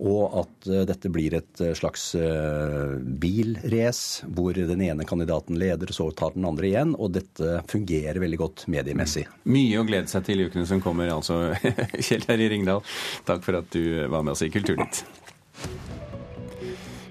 og 0.00 0.36
at 0.40 0.68
eh, 0.70 0.84
dette 0.88 1.10
blir 1.12 1.36
et 1.36 1.62
eh, 1.62 1.74
slags 1.76 2.14
eh, 2.16 2.96
bilrace 3.00 4.28
hvor 4.32 4.56
den 4.56 4.84
ene 4.86 5.06
kandidaten 5.08 5.58
leder, 5.60 5.92
så 5.92 6.08
tar 6.16 6.34
den 6.36 6.48
andre 6.48 6.70
igjen. 6.70 6.94
Og 6.96 7.12
dette 7.16 7.60
fungerer 7.70 8.20
veldig 8.22 8.40
godt 8.40 8.66
mediemessig. 8.72 9.26
Mm. 9.28 9.40
Mye 9.56 9.80
å 9.82 9.88
glede 9.88 10.12
seg 10.12 10.26
til 10.28 10.42
i 10.42 10.48
ukene 10.48 10.68
som 10.68 10.82
kommer, 10.84 11.12
altså. 11.12 11.42
Kjell 12.06 12.24
Terje 12.26 12.52
Ringdal, 12.54 12.84
takk 13.28 13.44
for 13.44 13.60
at 13.60 13.68
du 13.74 14.06
var 14.08 14.24
med 14.24 14.36
oss 14.36 14.46
i 14.46 14.52
Kulturnytt. 14.52 15.04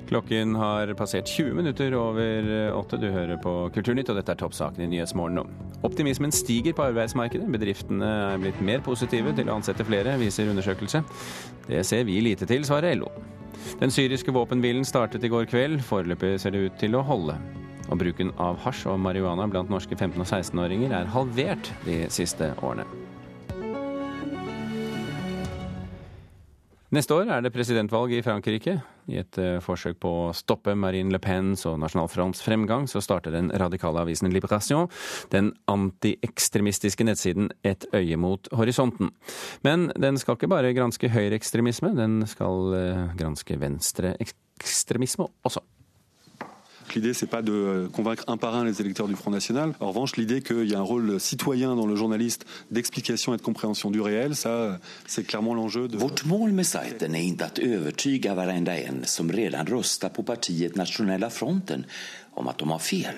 Klokken 0.10 0.56
har 0.58 0.90
passert 0.98 1.30
20 1.30 1.54
minutter 1.54 1.94
over 1.94 2.48
åtte. 2.74 2.98
Du 2.98 3.12
hører 3.14 3.38
på 3.38 3.52
Kulturnytt, 3.76 4.10
og 4.10 4.18
dette 4.18 4.34
er 4.34 4.40
toppsaken 4.42 4.82
i 4.82 4.88
Nyhetsmorgen 4.90 5.38
nå. 5.38 5.44
Optimismen 5.86 6.34
stiger 6.34 6.74
på 6.74 6.88
arbeidsmarkedet. 6.88 7.46
Bedriftene 7.54 8.10
er 8.34 8.42
blitt 8.42 8.58
mer 8.66 8.82
positive 8.86 9.36
til 9.38 9.52
å 9.52 9.60
ansette 9.60 9.86
flere, 9.86 10.18
viser 10.18 10.50
undersøkelse. 10.50 11.04
Det 11.68 11.84
ser 11.86 12.08
vi 12.10 12.18
lite 12.26 12.50
til, 12.50 12.66
svarer 12.66 12.98
LO. 12.98 13.12
Den 13.78 13.94
syriske 13.94 14.34
våpenhvilen 14.34 14.88
startet 14.88 15.24
i 15.24 15.30
går 15.30 15.46
kveld. 15.52 15.84
Foreløpig 15.86 16.40
ser 16.42 16.58
det 16.58 16.66
ut 16.66 16.82
til 16.82 16.98
å 16.98 17.06
holde. 17.06 17.38
Og 17.90 18.02
bruken 18.02 18.34
av 18.42 18.58
hasj 18.66 18.88
og 18.90 18.98
marihuana 19.06 19.46
blant 19.52 19.70
norske 19.70 19.94
15- 19.94 20.18
og 20.18 20.26
16-åringer 20.26 20.96
er 21.04 21.14
halvert 21.14 21.70
de 21.86 22.02
siste 22.14 22.50
årene. 22.66 22.88
Neste 26.90 27.14
år 27.14 27.30
er 27.30 27.44
det 27.46 27.52
presidentvalg 27.54 28.16
i 28.18 28.24
Frankrike. 28.26 28.80
I 29.14 29.20
et 29.22 29.38
uh, 29.38 29.60
forsøk 29.62 30.00
på 30.02 30.10
å 30.10 30.32
stoppe 30.34 30.74
Marine 30.74 31.14
Le 31.14 31.20
Pens 31.22 31.62
og 31.70 31.78
Nasjonal 31.82 32.10
Fronts 32.10 32.42
fremgang, 32.42 32.88
så 32.90 33.02
starter 33.06 33.34
den 33.36 33.52
radikale 33.62 34.02
avisen 34.02 34.34
Liberation 34.34 34.90
den 35.30 35.52
antiekstremistiske 35.70 37.06
nettsiden 37.06 37.52
Et 37.62 37.86
øye 37.94 38.18
mot 38.18 38.50
horisonten. 38.58 39.14
Men 39.62 39.92
den 40.02 40.18
skal 40.18 40.40
ikke 40.40 40.50
bare 40.50 40.74
granske 40.74 41.12
høyreekstremisme, 41.14 41.94
den 41.94 42.24
skal 42.30 42.74
uh, 42.74 43.06
granske 43.22 43.62
venstreekstremisme 43.62 45.30
også. 45.46 45.62
L'idée, 46.96 47.14
c'est 47.14 47.28
pas 47.28 47.42
de 47.42 47.90
convaincre 47.94 48.24
un 48.28 48.38
par 48.38 48.56
un 48.56 48.66
les 48.66 48.82
électeurs 48.82 49.08
du 49.08 49.16
Front 49.16 49.32
National. 49.32 49.74
En 49.80 49.90
revanche, 49.90 50.18
l'idée 50.18 50.42
qu'il 50.42 50.70
y 50.70 50.76
a 50.76 50.80
un 50.80 50.84
rôle 50.84 51.20
citoyen 51.20 51.76
dans 51.76 51.86
le 51.86 51.96
journaliste 51.96 52.46
d'explication 52.72 53.34
et 53.34 53.38
de 53.38 53.42
compréhension 53.42 53.92
du 53.92 54.02
réel, 54.02 54.36
ça, 54.36 54.80
c'est 55.08 55.24
clairement 55.24 55.54
l'enjeu. 55.54 55.88
De... 55.88 55.98
Vårt 55.98 56.26
mål 56.26 56.52
med 56.52 56.66
sajten 56.66 57.16
är 57.16 57.22
inte 57.22 57.46
att 57.46 57.60
övertyga 57.60 58.36
varenda 58.36 58.78
en 58.78 59.06
som 59.06 59.32
redan 59.32 59.66
röstar 59.66 60.10
på 60.10 60.24
partiet 60.24 60.76
Nationella 60.76 61.30
fronten 61.30 61.86
om 62.34 62.48
att 62.48 62.58
de 62.58 62.70
har 62.70 62.80
fel. 62.80 63.16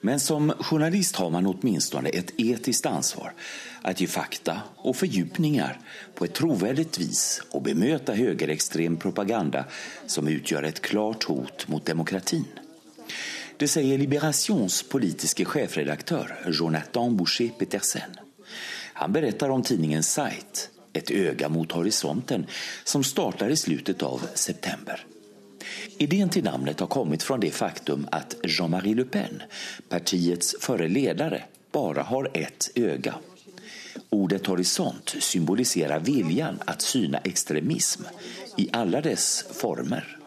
Men 0.00 0.20
som 0.20 0.52
journalist 0.60 1.16
har 1.16 1.30
man 1.30 1.46
åtminstone 1.46 2.08
ett 2.08 2.32
etiskt 2.36 2.86
ansvar 2.86 3.32
att 3.82 4.00
ge 4.00 4.06
fakta 4.06 4.60
och 4.76 4.96
fördjupningar 4.96 5.78
på 6.14 6.24
ett 6.24 6.34
trovärdigt 6.34 6.98
vis 6.98 7.42
och 7.50 7.62
bemöta 7.62 8.12
högerextrem 8.12 8.96
propaganda 8.96 9.64
som 10.06 10.28
utgör 10.28 10.62
ett 10.62 10.80
klart 10.80 11.24
hot 11.24 11.68
mot 11.68 11.86
demokratin. 11.86 12.44
Det 13.56 13.68
säger 13.68 13.98
Liberations 13.98 14.82
politiske 14.82 15.44
chefredaktör 15.44 16.38
Jonathan 16.46 17.16
Boucher 17.16 17.48
Petersen. 17.48 18.10
Han 18.92 19.12
berättar 19.12 19.48
om 19.48 19.62
tidningen 19.62 20.02
Sight, 20.02 20.70
ett 20.92 21.10
öga 21.10 21.48
mot 21.48 21.72
horisonten, 21.72 22.46
som 22.84 23.04
startar 23.04 23.48
i 23.48 23.56
slutet 23.56 24.02
av 24.02 24.26
september. 24.34 25.06
Idén 25.98 26.28
till 26.28 26.44
namnet 26.44 26.80
har 26.80 26.86
kommit 26.86 27.22
från 27.22 27.40
det 27.40 27.50
faktum 27.50 28.06
att 28.12 28.34
Jean-Marie 28.44 28.94
Le 28.94 29.04
Pen, 29.04 29.42
partiets 29.88 30.56
förre 30.60 30.88
ledare, 30.88 31.42
bara 31.72 32.02
har 32.02 32.30
ett 32.34 32.70
öga. 32.74 33.14
Ordet 34.10 34.46
horisont 34.46 35.14
symboliserar 35.18 36.00
viljan 36.00 36.58
att 36.64 36.82
syna 36.82 37.18
extremism 37.18 38.02
i 38.56 38.68
alla 38.72 39.00
dess 39.00 39.44
former. 39.52 40.19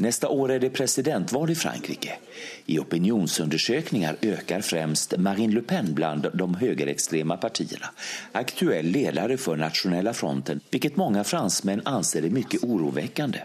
Nästa 0.00 0.28
år 0.28 0.50
är 0.52 0.58
det 0.58 0.70
presidentval 0.70 1.50
i 1.50 1.54
Frankrike. 1.54 2.12
I 2.66 2.78
opinionsundersökningar 2.78 4.16
ökar 4.22 4.60
främst 4.60 5.16
Marine 5.18 5.54
Le 5.54 5.60
Pen 5.60 5.94
bland 5.94 6.26
de 6.34 6.54
högerextrema 6.54 7.36
partierna. 7.36 7.86
Aktuell 8.32 8.86
ledare 8.86 9.36
för 9.36 9.56
Nationella 9.56 10.14
fronten, 10.14 10.60
vilket 10.70 10.96
många 10.96 11.24
fransmän 11.24 11.82
anser 11.84 12.22
är 12.24 12.30
mycket 12.30 12.64
oroväckande. 12.64 13.38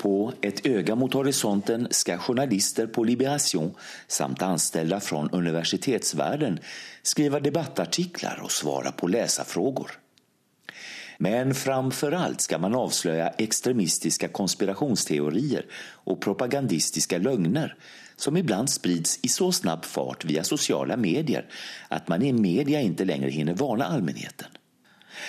På 0.00 0.32
Ett 0.40 0.66
öga 0.66 0.94
mot 0.94 1.14
horisonten 1.14 1.88
ska 1.90 2.18
journalister 2.18 2.86
på 2.86 3.04
Liberation 3.04 3.74
samt 4.08 4.42
anställda 4.42 5.00
från 5.00 5.30
universitetsvärlden 5.30 6.58
skriva 7.02 7.40
debattartiklar 7.40 8.40
och 8.44 8.52
svara 8.52 8.92
på 8.92 9.08
läsarfrågor. 9.08 9.90
Men 11.18 11.54
framför 11.54 12.12
allt 12.12 12.40
ska 12.40 12.58
man 12.58 12.74
avslöja 12.74 13.28
extremistiska 13.28 14.28
konspirationsteorier 14.28 15.66
och 15.92 16.20
propagandistiska 16.20 17.18
lögner 17.18 17.76
som 18.16 18.36
ibland 18.36 18.70
sprids 18.70 19.18
i 19.22 19.28
så 19.28 19.52
snabb 19.52 19.84
fart 19.84 20.24
via 20.24 20.44
sociala 20.44 20.96
medier 20.96 21.46
att 21.88 22.08
man 22.08 22.22
i 22.22 22.32
media 22.32 22.80
inte 22.80 23.04
längre 23.04 23.30
hinner 23.30 23.54
varna 23.54 23.84
allmänheten. 23.84 24.48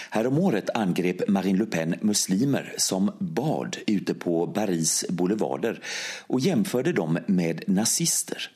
Häromåret 0.10 0.70
angrep 0.74 1.28
Marine 1.28 1.60
Le 1.60 1.66
Pen 1.66 1.96
muslimer 2.02 2.74
som 2.78 3.12
bad 3.20 3.78
ute 3.88 4.14
på 4.14 4.48
Paris 4.48 5.06
boulevarder 5.10 5.80
och 6.28 6.40
jämförde 6.40 6.92
dem 6.92 7.20
med 7.28 7.64
nazister. 7.68 8.52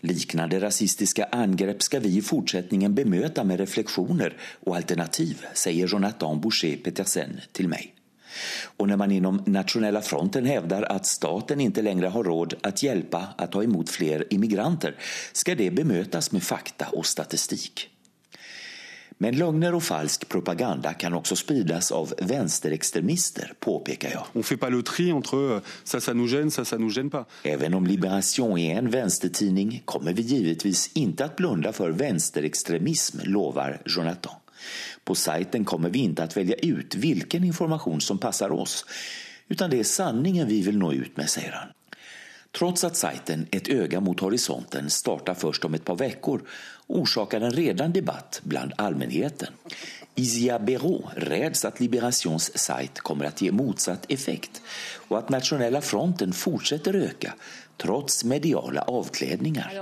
Liknande 0.00 0.60
rasistiska 0.60 1.24
angrepp 1.24 1.82
ska 1.82 2.00
vi 2.00 2.16
i 2.16 2.22
fortsättningen 2.22 2.94
bemöta 2.94 3.44
med 3.44 3.60
reflektioner 3.60 4.36
och 4.64 4.76
alternativ, 4.76 5.46
säger 5.54 5.88
Jonathan 5.88 6.40
Boucher 6.40 6.76
Petersen 6.76 7.40
till 7.52 7.68
mig. 7.68 7.94
Och 8.76 8.88
när 8.88 8.96
man 8.96 9.10
inom 9.10 9.42
Nationella 9.46 10.02
fronten 10.02 10.46
hävdar 10.46 10.82
att 10.82 11.06
staten 11.06 11.60
inte 11.60 11.82
längre 11.82 12.06
har 12.06 12.24
råd 12.24 12.54
att 12.62 12.82
hjälpa 12.82 13.28
att 13.38 13.52
ta 13.52 13.62
emot 13.62 13.90
fler 13.90 14.32
immigranter 14.34 14.96
ska 15.32 15.54
det 15.54 15.70
bemötas 15.70 16.32
med 16.32 16.42
fakta 16.42 16.86
och 16.92 17.06
statistik. 17.06 17.90
Men 19.22 19.36
lögner 19.36 19.74
och 19.74 19.82
falsk 19.82 20.28
propaganda 20.28 20.92
kan 20.92 21.14
också 21.14 21.36
spridas 21.36 21.92
av 21.92 22.14
vänsterextremister, 22.18 23.52
påpekar 23.58 24.10
jag. 24.10 24.24
On 24.32 24.42
fait 24.42 24.60
pas 24.60 24.70
le 24.70 24.82
tri 24.82 25.12
entre 25.12 25.36
euh, 25.36 25.60
ça, 25.84 26.00
ça 26.00 26.14
nous 26.14 26.28
gêne, 26.28 26.50
ça, 26.50 26.64
ça 26.64 26.78
nous 26.78 26.94
gêne 26.94 27.10
pas. 27.10 27.26
Även 27.42 27.74
om 27.74 27.86
Liberation 27.86 28.58
är 28.58 28.78
en 28.78 28.90
vänstertidning 28.90 29.82
kommer 29.84 30.12
vi 30.12 30.22
givetvis 30.22 30.90
inte 30.94 31.24
att 31.24 31.36
blunda 31.36 31.72
för 31.72 31.90
vänsterextremism, 31.90 33.18
lovar 33.24 33.82
Jonathan. 33.86 34.34
På 35.04 35.14
sajten 35.14 35.64
kommer 35.64 35.90
vi 35.90 35.98
inte 35.98 36.22
att 36.22 36.36
välja 36.36 36.56
ut 36.56 36.94
vilken 36.94 37.44
information 37.44 38.00
som 38.00 38.18
passar 38.18 38.52
oss, 38.52 38.86
utan 39.48 39.70
det 39.70 39.80
är 39.80 39.84
sanningen 39.84 40.48
vi 40.48 40.62
vill 40.62 40.78
nå 40.78 40.92
ut 40.92 41.16
med, 41.16 41.30
säger 41.30 41.52
han. 41.52 41.68
Trots 42.52 42.84
att 42.84 42.96
sajten 42.96 43.46
Ett 43.50 43.68
öga 43.68 44.00
mot 44.00 44.20
horisonten 44.20 44.90
startar 44.90 45.34
först 45.34 45.64
om 45.64 45.74
ett 45.74 45.84
par 45.84 45.96
veckor 45.96 46.42
orsakar 46.86 47.40
den 47.40 47.50
redan 47.50 47.92
debatt 47.92 48.40
bland 48.44 48.72
allmänheten. 48.76 49.48
Isia 50.14 50.58
Béraud 50.58 51.04
räds 51.16 51.64
att 51.64 51.80
Liberations 51.80 52.58
sajt 52.58 53.00
kommer 53.00 53.24
att 53.24 53.42
ge 53.42 53.52
motsatt 53.52 54.10
effekt 54.12 54.62
och 55.08 55.18
att 55.18 55.28
Nationella 55.28 55.80
fronten 55.80 56.32
fortsätter 56.32 56.94
öka 56.94 57.34
trots 57.76 58.24
mediala 58.24 58.82
avklädningar. 58.82 59.80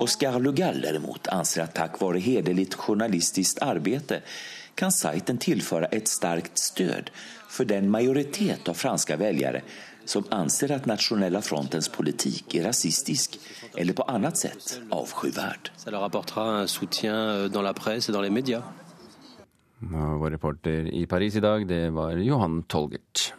Oscar 0.00 0.40
Lugall 0.40 0.80
däremot 0.80 1.28
anser 1.28 1.62
att 1.62 1.74
tack 1.74 2.00
vare 2.00 2.18
hederligt 2.18 2.74
journalistiskt 2.74 3.62
arbete 3.62 4.22
kan 4.74 4.92
sajten 4.92 5.38
tillföra 5.38 5.86
ett 5.86 6.08
starkt 6.08 6.58
stöd 6.58 7.10
för 7.48 7.64
den 7.64 7.90
majoritet 7.90 8.68
av 8.68 8.74
franska 8.74 9.16
väljare 9.16 9.62
som 10.04 10.24
anser 10.30 10.72
att 10.72 10.86
Nationella 10.86 11.42
frontens 11.42 11.88
politik 11.88 12.54
är 12.54 12.64
rasistisk 12.64 13.38
eller 13.74 13.92
på 13.92 14.02
annat 14.02 14.36
sätt 14.36 14.80
avskyvärd. 14.90 15.70
Euh, 15.86 17.72
presse 17.74 18.08
et 18.08 18.12
dans 18.12 18.22
les 18.22 18.62
vår 20.18 20.30
reporter 20.30 20.86
i 20.86 21.06
Paris 21.06 21.36
i 21.36 21.40
dag, 21.40 21.66
det 21.66 21.90
var 21.90 22.12
Johan 22.12 22.62
Tolgert. 22.62 23.34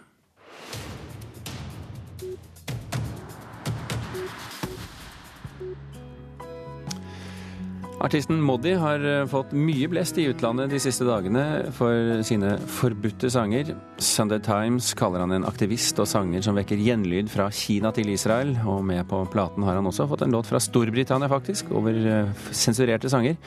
Artisten 7.97 8.37
Moddi 8.45 8.75
har 8.77 9.01
eh, 9.01 9.23
fått 9.25 9.55
mye 9.57 9.87
blest 9.89 10.19
i 10.21 10.27
utlandet 10.29 10.69
de 10.69 10.77
siste 10.81 11.05
dagene 11.07 11.71
for 11.73 12.19
sine 12.27 12.51
forbudte 12.69 13.29
sanger. 13.33 13.71
Sunday 13.97 14.41
Times 14.45 14.91
kaller 14.97 15.23
han 15.23 15.33
en 15.33 15.47
aktivist 15.49 15.97
og 16.03 16.09
sanger 16.09 16.45
som 16.45 16.57
vekker 16.59 16.77
gjenlyd 16.77 17.31
fra 17.33 17.47
Kina 17.49 17.89
til 17.95 18.11
Israel. 18.13 18.53
Og 18.69 18.85
med 18.85 19.01
på 19.09 19.23
platen 19.33 19.65
har 19.65 19.79
han 19.79 19.89
også 19.89 20.05
fått 20.11 20.27
en 20.27 20.37
låt 20.37 20.49
fra 20.49 20.61
Storbritannia, 20.61 21.31
faktisk, 21.31 21.73
over 21.73 21.97
eh, 21.97 22.45
sensurerte 22.53 23.09
sanger. 23.09 23.39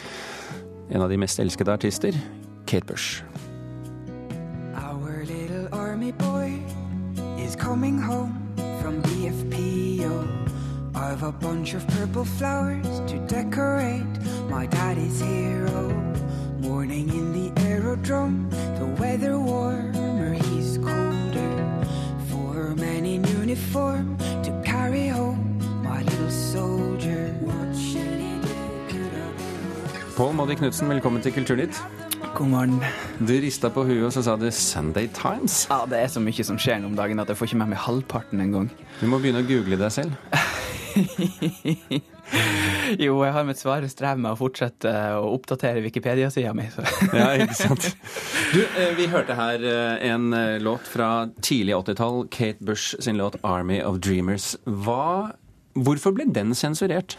En 0.91 1.07
av 1.07 1.15
de 1.15 1.21
mest 1.23 1.39
elskede 1.39 1.79
artister, 1.79 2.19
Kate 2.67 2.91
Bush. 2.91 3.23
Our 4.75 5.23
little 5.31 5.69
army 5.71 6.11
boy 6.11 6.59
is 7.39 7.55
coming 7.55 8.03
home 8.03 8.35
from 8.83 8.99
BFPO. 9.07 10.40
I've 11.01 11.23
a 11.23 11.33
bunch 11.33 11.73
of 11.73 11.87
purple 11.89 12.27
flowers 12.27 13.01
to 13.11 13.17
decorate 13.27 14.05
my 14.51 14.67
daddy's 14.67 15.19
hero. 15.19 15.89
Morning 16.61 17.09
in 17.09 17.33
the 17.33 17.63
aerodrome, 17.63 18.51
the 18.79 18.85
weather 19.01 19.39
warmer, 19.39 20.35
he's 20.35 20.77
colder. 20.77 21.53
Four 22.29 22.75
men 22.77 23.07
in 23.07 23.25
uniform 23.41 24.19
to 24.45 24.53
carry 24.63 25.09
home 25.09 25.59
my 25.83 26.03
little 26.03 26.31
soldier. 26.31 27.33
What 27.41 27.75
should 27.75 28.21
he 28.21 28.37
do? 28.93 29.09
Pål 30.17 30.33
Moddi 30.37 30.55
Knutsen, 30.61 30.89
velkommen 30.89 31.23
til 31.23 31.33
Kulturnytt. 31.33 31.81
God 32.35 32.49
morgen. 32.49 32.85
Du 33.19 33.33
rista 33.33 33.69
på 33.73 33.87
huet 33.89 34.05
og 34.05 34.13
så 34.13 34.23
sa 34.23 34.37
du 34.37 34.51
Sunday 34.51 35.09
Times. 35.09 35.67
Ja, 35.71 35.81
det 35.89 36.05
er 36.05 36.13
så 36.13 36.21
mye 36.21 36.45
som 36.45 36.61
skjer 36.61 36.85
nå 36.85 36.93
om 36.93 36.97
dagen 36.97 37.25
at 37.25 37.33
jeg 37.33 37.41
får 37.41 37.51
ikke 37.51 37.63
med 37.65 37.73
meg 37.73 37.83
halvparten 37.89 38.45
engang. 38.45 38.71
Du 39.01 39.09
må 39.09 39.19
begynne 39.19 39.41
å 39.41 39.49
google 39.49 39.81
deg 39.81 39.97
selv. 39.97 40.40
jo, 43.05 43.17
jeg 43.25 43.35
har 43.35 43.47
mitt 43.47 43.61
svare 43.61 43.89
strev 43.91 44.21
med 44.21 44.33
å 44.33 44.39
fortsette 44.39 44.93
å 45.19 45.33
oppdatere 45.35 45.83
Wikipedia-sida 45.85 46.53
mi. 46.57 46.69
Ja, 47.17 47.33
ikke 47.37 47.59
sant. 47.59 47.91
Du, 48.51 48.65
eh, 48.65 48.91
vi 48.99 49.07
hørte 49.07 49.37
her 49.39 49.63
eh, 49.63 50.09
en 50.11 50.33
eh, 50.35 50.57
låt 50.63 50.89
fra 50.91 51.29
tidlig 51.39 51.77
80-tall, 51.77 52.25
Kate 52.35 52.67
Bush 52.67 52.97
sin 52.99 53.21
låt 53.21 53.39
'Army 53.47 53.79
of 53.87 54.01
Dreamers'. 54.03 54.57
Hva, 54.67 55.37
hvorfor 55.79 56.17
ble 56.17 56.27
den 56.35 56.51
sensurert? 56.59 57.15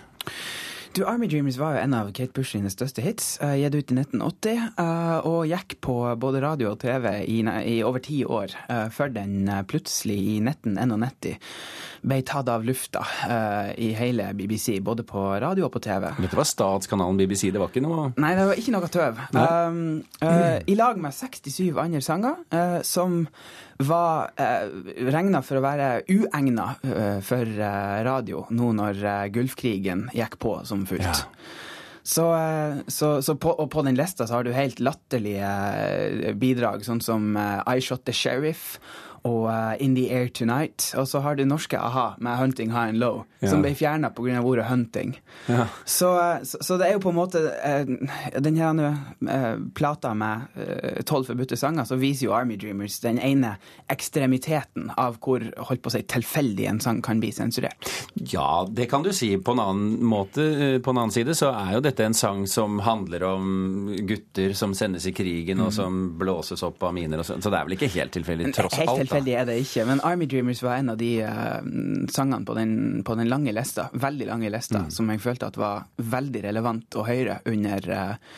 Du, 0.93 1.05
Army 1.07 1.27
Dreamers 1.27 1.55
var 1.57 1.77
jo 1.77 1.79
en 1.85 1.93
av 1.95 2.09
Kate 2.11 2.33
Bush 2.35 2.51
sine 2.51 2.67
største 2.67 2.99
hits, 3.05 3.37
uh, 3.39 3.53
gitt 3.55 3.75
ut 3.77 3.93
i 3.93 3.95
1980, 3.95 4.57
uh, 4.75 5.27
og 5.29 5.45
gikk 5.47 5.77
på 5.79 5.95
både 6.19 6.41
radio 6.43 6.73
og 6.73 6.81
TV 6.81 7.07
i, 7.31 7.37
i 7.71 7.77
over 7.87 8.03
ti 8.03 8.25
år, 8.27 8.51
uh, 8.67 8.89
før 8.91 9.13
den 9.15 9.47
eh, 9.47 9.63
plutselig 9.71 10.17
i 10.33 10.35
1991 10.43 11.39
ble 12.01 12.17
tatt 12.25 12.49
av 12.49 12.63
lufta 12.65 13.03
eh, 13.27 13.71
i 13.85 13.91
hele 13.97 14.31
BBC, 14.37 14.79
både 14.81 15.05
på 15.07 15.21
radio 15.41 15.67
og 15.67 15.73
på 15.75 15.81
TV. 15.83 16.07
Dette 16.23 16.37
var 16.37 16.49
statskanalen 16.49 17.19
BBC, 17.19 17.49
det 17.53 17.61
var 17.61 17.69
ikke 17.69 17.83
noe 17.85 18.09
Nei, 18.21 18.33
det 18.37 18.47
var 18.49 18.61
ikke 18.61 18.73
noe 18.73 18.89
tøv. 18.91 19.21
Um, 19.37 19.81
eh, 20.25 20.57
I 20.65 20.77
lag 20.77 21.01
med 21.01 21.13
67 21.15 21.77
andre 21.77 22.01
sanger 22.05 22.41
eh, 22.49 22.79
som 22.87 23.21
var 23.87 24.31
eh, 24.39 24.69
regna 25.11 25.41
for 25.45 25.59
å 25.59 25.63
være 25.63 25.89
uegna 26.09 26.71
eh, 26.83 27.19
for 27.25 27.45
eh, 27.45 27.97
radio 28.07 28.45
nå 28.53 28.71
når 28.77 29.03
eh, 29.03 29.27
Gulfkrigen 29.33 30.07
gikk 30.15 30.39
på 30.41 30.57
som 30.67 30.85
fullt. 30.89 31.25
Så, 32.01 32.25
eh, 32.33 32.81
så, 32.87 33.13
så 33.21 33.35
på, 33.37 33.53
og 33.53 33.69
på 33.73 33.83
den 33.85 33.99
lista 33.99 34.27
så 34.27 34.39
har 34.39 34.47
du 34.47 34.53
helt 34.55 34.81
latterlige 34.81 36.33
bidrag, 36.41 36.85
sånn 36.87 37.03
som 37.03 37.35
I 37.37 37.77
Shot 37.83 38.07
The 38.09 38.15
Sheriff 38.15 38.79
og 39.23 39.45
uh, 39.49 39.75
In 39.79 39.95
The 39.95 40.07
Air 40.11 40.29
Tonight. 40.29 40.93
Og 40.97 41.07
så 41.07 41.19
har 41.21 41.35
du 41.35 41.43
norske 41.45 41.77
a-ha 41.77 42.15
med 42.19 42.37
Hunting 42.37 42.71
High 42.71 42.89
and 42.89 42.97
Low, 42.99 43.25
Ja. 43.41 43.49
som 43.49 43.61
ble 43.63 43.71
fjerna 43.73 44.09
pga. 44.13 44.39
ordet 44.45 44.65
hunting. 44.69 45.15
Ja. 45.47 45.65
Så, 45.85 46.09
så, 46.45 46.57
så 46.61 46.77
det 46.77 46.87
er 46.87 46.93
jo 46.93 46.99
på 47.01 47.09
en 47.09 47.15
måte 47.17 47.39
uh, 47.41 47.85
Den 48.39 48.55
her 48.57 48.77
uh, 48.77 49.55
plata 49.73 50.13
med 50.13 50.41
tolv 51.05 51.25
forbudte 51.29 51.57
sanger, 51.57 51.85
så 51.89 51.95
viser 51.97 52.27
jo 52.27 52.33
Army 52.37 52.55
Dreamers 52.57 52.99
den 53.01 53.17
ene 53.19 53.55
ekstremiteten 53.89 54.89
av 54.97 55.17
hvor 55.23 55.43
holdt 55.69 55.81
på 55.83 55.89
å 55.91 55.93
si, 55.95 56.01
tilfeldig 56.09 56.67
en 56.69 56.79
sang 56.83 57.01
kan 57.05 57.19
bli 57.21 57.31
sensurert. 57.35 57.87
Ja, 58.33 58.65
det 58.69 58.89
kan 58.91 59.03
du 59.05 59.11
si. 59.15 59.31
På 59.37 59.53
en 59.55 59.61
annen 59.63 60.03
måte, 60.05 60.41
eh, 60.43 60.79
på 60.83 60.91
en 60.93 60.97
annen 61.01 61.13
side, 61.15 61.35
så 61.37 61.51
er 61.53 61.75
jo 61.77 61.83
dette 61.85 62.05
en 62.05 62.13
sang 62.17 62.45
som 62.49 62.79
handler 62.85 63.23
om 63.29 63.91
gutter 64.09 64.53
som 64.57 64.73
sendes 64.77 65.05
i 65.07 65.13
krigen, 65.15 65.59
og 65.61 65.71
Mm. 65.71 65.75
som 65.75 65.99
blåses 66.19 66.63
opp 66.67 66.81
av 66.83 66.93
miner 66.93 67.19
og 67.21 67.25
sånn. 67.25 67.41
Så 67.41 67.49
det 67.51 67.59
er 67.59 67.65
vel 67.65 67.77
ikke 67.77 67.91
helt 67.93 68.11
tilfeldig, 68.11 68.53
tross 68.55 68.73
alt. 68.79 69.10
Tilfeldig 69.11 69.35
er 69.37 69.47
det 69.49 69.59
ikke, 69.61 69.85
men 69.89 70.01
Army 70.07 70.27
Dreamers 70.31 70.63
var 70.63 70.79
en 70.79 70.93
av 70.93 70.97
de 70.99 71.11
uh, 71.25 71.59
sangene 72.11 72.47
på 72.47 72.55
den, 72.57 72.73
på 73.07 73.15
den 73.19 73.29
lange 73.31 73.53
lista, 73.55 73.89
veldig 73.93 74.27
lange 74.31 74.51
lista, 74.53 74.85
som 74.93 75.11
jeg 75.11 75.23
følte 75.23 75.51
at 75.51 75.59
var 75.59 75.87
veldig 75.97 76.45
relevant 76.47 76.99
å 76.99 77.05
høre 77.07 77.41
under, 77.51 77.89
uh, 77.91 78.37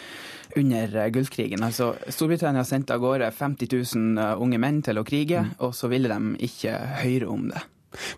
under 0.56 0.96
eh, 0.96 1.10
Gulfkrigen. 1.14 1.64
Altså, 1.64 1.94
Storbritannia 2.10 2.64
sendte 2.68 2.96
av 2.96 3.04
gårde 3.04 3.32
50 3.32 3.70
000 3.96 4.18
eh, 4.24 4.42
unge 4.42 4.60
menn 4.62 4.82
til 4.86 5.00
å 5.00 5.06
krige, 5.08 5.46
og 5.64 5.76
så 5.78 5.90
ville 5.92 6.12
de 6.12 6.50
ikke 6.50 6.76
høre 7.04 7.30
om 7.32 7.48
det. 7.52 7.64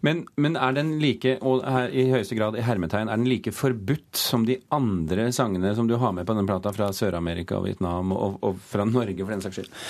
Men, 0.08 0.24
men 0.40 0.56
er 0.56 0.76
den 0.78 0.94
like, 1.02 1.36
og 1.44 1.66
her 1.68 1.92
i 1.92 2.08
høyeste 2.08 2.38
grad 2.38 2.56
i 2.56 2.64
hermetegn, 2.64 3.10
er 3.12 3.20
den 3.20 3.28
like 3.28 3.52
forbudt 3.52 4.16
som 4.16 4.46
de 4.48 4.62
andre 4.76 5.28
sangene 5.36 5.74
som 5.76 5.90
du 5.90 5.98
har 6.00 6.14
med 6.16 6.28
på 6.28 6.36
den 6.38 6.48
plata 6.48 6.72
fra 6.76 6.94
Sør-Amerika 6.96 7.60
og 7.60 7.68
Vietnam, 7.68 8.14
og, 8.16 8.40
og 8.46 8.62
fra 8.64 8.88
Norge 8.88 9.20
for 9.20 9.36
den 9.36 9.44
saks 9.44 9.60
skyld? 9.60 9.82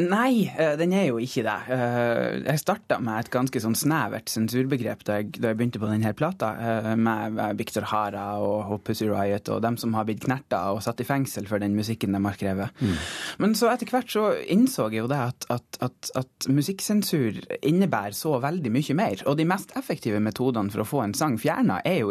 Nei, 0.00 0.46
eh, 0.56 0.72
den 0.80 0.92
er 0.96 1.06
jo 1.10 1.18
ikke 1.20 1.42
det. 1.44 1.56
Eh, 1.74 2.38
Jeg 2.52 2.60
starta 2.62 2.96
med 3.02 3.18
et 3.20 3.30
ganske 3.32 3.60
sånn 3.60 3.76
snevert 3.76 4.30
sensurbegrep 4.32 5.02
da 5.04 5.18
jeg, 5.20 5.32
da 5.36 5.50
jeg 5.50 5.58
begynte 5.60 5.80
på 5.82 5.90
denne 5.90 6.12
plata, 6.16 6.52
eh, 6.56 6.94
med 6.96 7.36
Victor 7.58 7.84
Hara 7.90 8.38
og, 8.40 8.80
Pussy 8.84 9.06
Riot 9.10 9.48
og 9.52 9.60
dem 9.62 9.76
som 9.76 9.92
har 9.94 10.06
blitt 10.08 10.24
knerta 10.24 10.62
og 10.72 10.80
satt 10.82 11.00
i 11.00 11.04
fengsel 11.04 11.46
for 11.46 11.60
den 11.62 11.76
musikken 11.76 12.12
de 12.16 12.22
har 12.24 12.38
skrevet. 12.38 12.70
Men 13.38 13.54
så 13.58 13.68
etter 13.72 13.90
hvert 13.92 14.08
så 14.10 14.24
innså 14.48 14.88
jeg 14.90 15.02
jo 15.02 15.10
det 15.12 15.18
at, 15.20 15.46
at, 15.52 15.78
at, 15.84 16.10
at 16.16 16.48
musikksensur 16.48 17.38
innebærer 17.62 18.16
så 18.16 18.38
veldig 18.42 18.72
mye 18.72 18.96
mer. 18.98 19.22
Og 19.28 19.36
de 19.38 19.46
mest 19.48 19.74
effektive 19.78 20.20
metodene 20.24 20.72
for 20.72 20.82
å 20.82 20.88
få 20.88 21.02
en 21.04 21.14
sang 21.14 21.36
fjerna, 21.40 21.80
er, 21.84 22.00
er 22.00 22.00
jo 22.00 22.10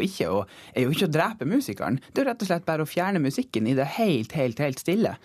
ikke 0.93 1.07
å 1.09 1.11
drepe 1.11 1.47
musikeren. 1.49 1.99
Det 2.11 2.21
er 2.21 2.25
jo 2.25 2.29
rett 2.29 2.45
og 2.45 2.51
slett 2.51 2.65
bare 2.67 2.85
å 2.85 2.89
fjerne 2.89 3.21
musikken 3.23 3.67
i 3.67 3.75
det 3.77 3.89
helt, 3.97 4.31
helt, 4.37 4.59
helt 4.61 4.79
stille. 4.81 5.15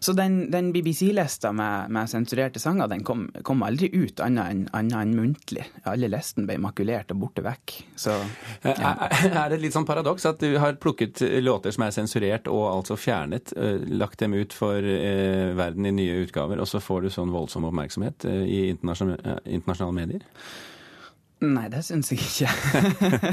Så 0.00 0.14
den, 0.16 0.46
den 0.52 0.72
BBC-lista 0.74 1.52
med, 1.52 1.89
med 1.92 2.10
sensurerte 2.10 2.60
sanger, 2.62 2.88
den 2.90 3.04
kom, 3.06 3.26
kom 3.46 3.64
aldri 3.66 3.90
ut 3.92 4.20
annet 4.24 4.52
enn 4.52 4.62
annet 4.76 4.96
enn 5.00 5.14
muntlig. 5.16 5.66
Alle 5.88 6.10
listen 6.10 6.46
ble 6.48 6.58
makulert 6.62 7.12
og 7.14 7.20
borte 7.24 7.44
vekk. 7.44 7.76
Så 7.98 8.16
Er, 8.64 8.76
er 9.30 9.50
det 9.50 9.58
et 9.58 9.64
litt 9.64 9.74
sånn 9.76 9.88
paradoks 9.88 10.26
at 10.28 10.42
du 10.42 10.54
har 10.60 10.78
plukket 10.80 11.22
låter 11.42 11.74
som 11.74 11.86
er 11.86 11.94
sensurert 11.94 12.48
og 12.50 12.64
altså 12.70 12.96
fjernet, 13.00 13.54
eh, 13.56 13.82
lagt 13.90 14.20
dem 14.22 14.34
ut 14.36 14.54
for 14.56 14.78
eh, 14.78 15.50
verden 15.58 15.88
i 15.88 15.94
nye 15.96 16.24
utgaver, 16.24 16.60
og 16.60 16.68
så 16.70 16.82
får 16.82 17.06
du 17.06 17.12
sånn 17.14 17.34
voldsom 17.34 17.66
oppmerksomhet 17.68 18.26
eh, 18.28 18.42
i 18.44 18.60
internasjonale, 18.74 19.20
eh, 19.24 19.54
internasjonale 19.58 19.98
medier? 20.00 20.26
Nei, 21.40 21.70
det 21.72 21.80
syns 21.86 22.10
jeg 22.12 22.20
ikke. 22.20 22.50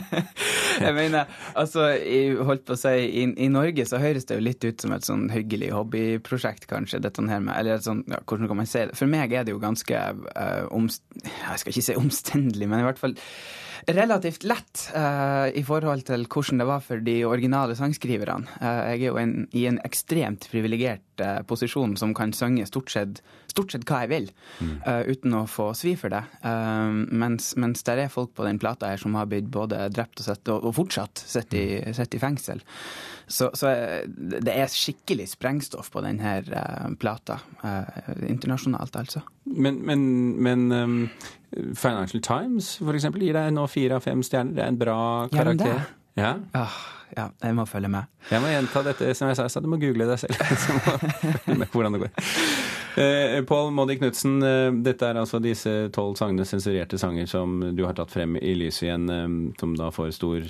jeg 0.85 0.93
mener, 0.95 1.27
altså, 1.59 1.89
jeg 1.99 2.37
holdt 2.47 2.63
på 2.69 2.77
å 2.77 2.79
si, 2.79 2.93
i, 3.03 3.25
i 3.43 3.49
Norge 3.51 3.83
så 3.89 3.99
høres 3.99 4.29
det 4.29 4.37
jo 4.37 4.45
litt 4.45 4.63
ut 4.63 4.85
som 4.85 4.93
et 4.95 5.07
sånn 5.07 5.25
hyggelig 5.33 5.73
hobbyprosjekt, 5.75 6.69
kanskje, 6.71 7.01
dette 7.03 7.25
her 7.27 7.43
med 7.43 7.57
Eller 7.59 7.83
sånn, 7.83 8.05
ja, 8.07 8.21
hvordan 8.23 8.47
kan 8.47 8.61
man 8.61 8.69
si 8.69 8.85
det? 8.85 8.95
For 8.95 9.11
meg 9.11 9.35
er 9.35 9.43
det 9.43 9.51
jo 9.51 9.59
ganske 9.59 10.03
uh, 10.23 10.63
omst... 10.71 11.03
Jeg 11.19 11.59
skal 11.59 11.73
ikke 11.73 11.87
si 11.89 11.99
omstendelig, 11.99 12.71
men 12.71 12.85
i 12.85 12.87
hvert 12.87 13.01
fall 13.01 13.17
relativt 13.85 14.43
lett 14.43 14.87
uh, 14.95 15.47
i 15.53 15.63
forhold 15.65 16.05
til 16.07 16.25
hvordan 16.27 16.61
det 16.61 16.67
var 16.69 16.83
for 16.85 17.03
de 17.03 17.17
originale 17.27 17.75
sangskriverne. 17.77 18.47
Uh, 18.61 18.93
jeg 18.93 19.01
er 19.01 19.05
jo 19.05 19.19
en, 19.21 19.35
i 19.55 19.65
en 19.69 19.79
ekstremt 19.87 20.47
privilegert 20.51 21.23
uh, 21.23 21.41
posisjon 21.47 21.97
som 21.99 22.15
kan 22.17 22.33
synge 22.35 22.67
stort 22.69 22.91
sett, 22.93 23.21
stort 23.51 23.73
sett 23.73 23.87
hva 23.89 24.03
jeg 24.03 24.11
vil, 24.11 24.27
eh, 24.61 25.07
uten 25.09 25.33
å 25.33 25.45
få 25.49 25.71
svi 25.73 25.95
for 25.97 26.13
det. 26.13 26.19
Mens, 26.45 27.47
mens 27.57 27.81
det 27.87 27.95
er 27.97 28.11
folk 28.13 28.35
på 28.37 28.45
den 28.45 28.59
plata 28.61 28.91
her 28.91 29.01
som 29.01 29.15
har 29.17 29.25
blitt 29.31 29.47
både 29.49 29.87
drept 29.89 30.21
og, 30.21 30.27
sett, 30.27 30.43
og, 30.53 30.67
og 30.67 30.75
fortsatt 30.77 31.23
sitter 31.23 31.57
i, 31.57 31.95
sitter 31.97 32.19
i 32.19 32.21
fengsel. 32.21 32.61
Så, 33.25 33.49
så 33.57 33.71
det 34.13 34.53
er 34.53 34.69
skikkelig 34.69 35.31
sprengstoff 35.33 35.89
på 35.91 36.03
denne 36.05 36.37
plata. 37.01 37.39
internasjonalt, 38.27 38.99
altså. 39.01 39.23
Men, 39.47 39.81
men, 39.87 40.05
men 40.43 40.71
um, 40.71 41.01
Financial 41.75 42.21
Times 42.21 42.73
for 42.81 42.93
eksempel 42.97 43.23
gir 43.23 43.37
deg 43.37 43.53
nå 43.55 43.63
fire 43.71 43.97
av 43.99 44.03
fem 44.05 44.21
stjerner. 44.25 44.53
Det 44.57 44.63
er 44.65 44.73
en 44.73 44.79
bra 44.81 44.97
Ja, 45.31 45.33
karakter. 45.37 45.81
Ja, 46.17 46.31
Ah, 46.57 46.73
ja, 47.15 47.27
jeg 47.43 47.53
må 47.55 47.63
følge 47.69 47.87
med. 47.93 48.07
Jeg 48.31 48.41
må 48.41 48.49
gjenta 48.49 48.81
dette 48.83 49.11
som 49.15 49.29
jeg 49.29 49.37
sa, 49.37 49.45
så 49.47 49.61
du 49.61 49.67
må 49.69 49.77
google 49.79 50.07
deg 50.09 50.17
selv. 50.19 50.33
Så 50.63 50.73
må 50.73 50.95
følge 51.45 51.57
med 51.61 51.69
hvordan 51.71 51.93
det 51.93 51.99
går. 52.01 52.31
Eh, 52.97 53.35
Pål 53.47 53.69
Moddi 53.77 53.95
Knutsen, 53.99 54.39
eh, 54.43 54.71
dette 54.83 55.05
er 55.05 55.19
altså 55.21 55.37
disse 55.43 55.75
tolv 55.93 56.17
sangene, 56.17 56.43
sensurerte 56.49 56.97
sanger, 56.97 57.29
som 57.29 57.59
du 57.77 57.83
har 57.85 57.93
tatt 57.93 58.09
frem 58.11 58.33
i 58.41 58.55
lyset 58.57 58.87
igjen, 58.89 59.05
eh, 59.13 59.27
som 59.61 59.75
da 59.77 59.91
får 59.93 60.15
stor 60.17 60.49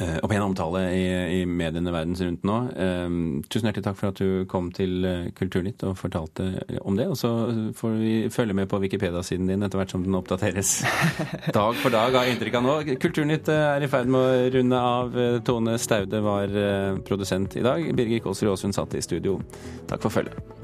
eh, 0.00 0.16
opp 0.22 0.32
igjen 0.32 0.44
omtale 0.44 0.82
i, 0.94 1.04
i 1.38 1.40
mediene 1.46 1.92
verdens 1.94 2.22
rundt 2.24 2.46
nå. 2.46 2.56
Eh, 2.72 3.06
tusen 3.48 3.68
hjertelig 3.68 3.86
takk 3.86 3.98
for 4.00 4.12
at 4.12 4.20
du 4.22 4.44
kom 4.50 4.70
til 4.74 5.06
eh, 5.08 5.28
Kulturnytt 5.36 5.84
og 5.88 5.96
fortalte 6.00 6.48
om 6.82 6.98
det. 6.98 7.08
Og 7.12 7.18
så 7.20 7.30
får 7.76 7.96
vi 8.00 8.14
følge 8.34 8.56
med 8.56 8.70
på 8.70 8.80
Wikipedia-siden 8.82 9.50
din 9.50 9.66
etter 9.66 9.80
hvert 9.80 9.94
som 9.94 10.04
den 10.06 10.18
oppdateres 10.18 10.76
dag 11.58 11.80
for 11.82 11.94
dag, 11.94 12.14
har 12.14 12.28
jeg 12.28 12.38
inntrykk 12.38 12.60
av 12.60 12.68
nå. 12.68 12.76
Kulturnytt 13.02 13.50
er 13.54 13.84
i 13.84 13.90
ferd 13.90 14.10
med 14.10 14.20
å 14.20 14.52
runde 14.58 14.84
av. 14.94 15.18
Tone 15.46 15.78
Staude 15.82 16.22
var 16.24 16.60
produsent 17.06 17.58
i 17.60 17.64
dag. 17.64 17.90
Birger 17.96 18.24
Kåsrud 18.24 18.54
Aasund 18.54 18.76
satt 18.76 18.96
i 18.96 19.04
studio. 19.04 19.40
Takk 19.90 20.06
for 20.06 20.22
følget. 20.22 20.63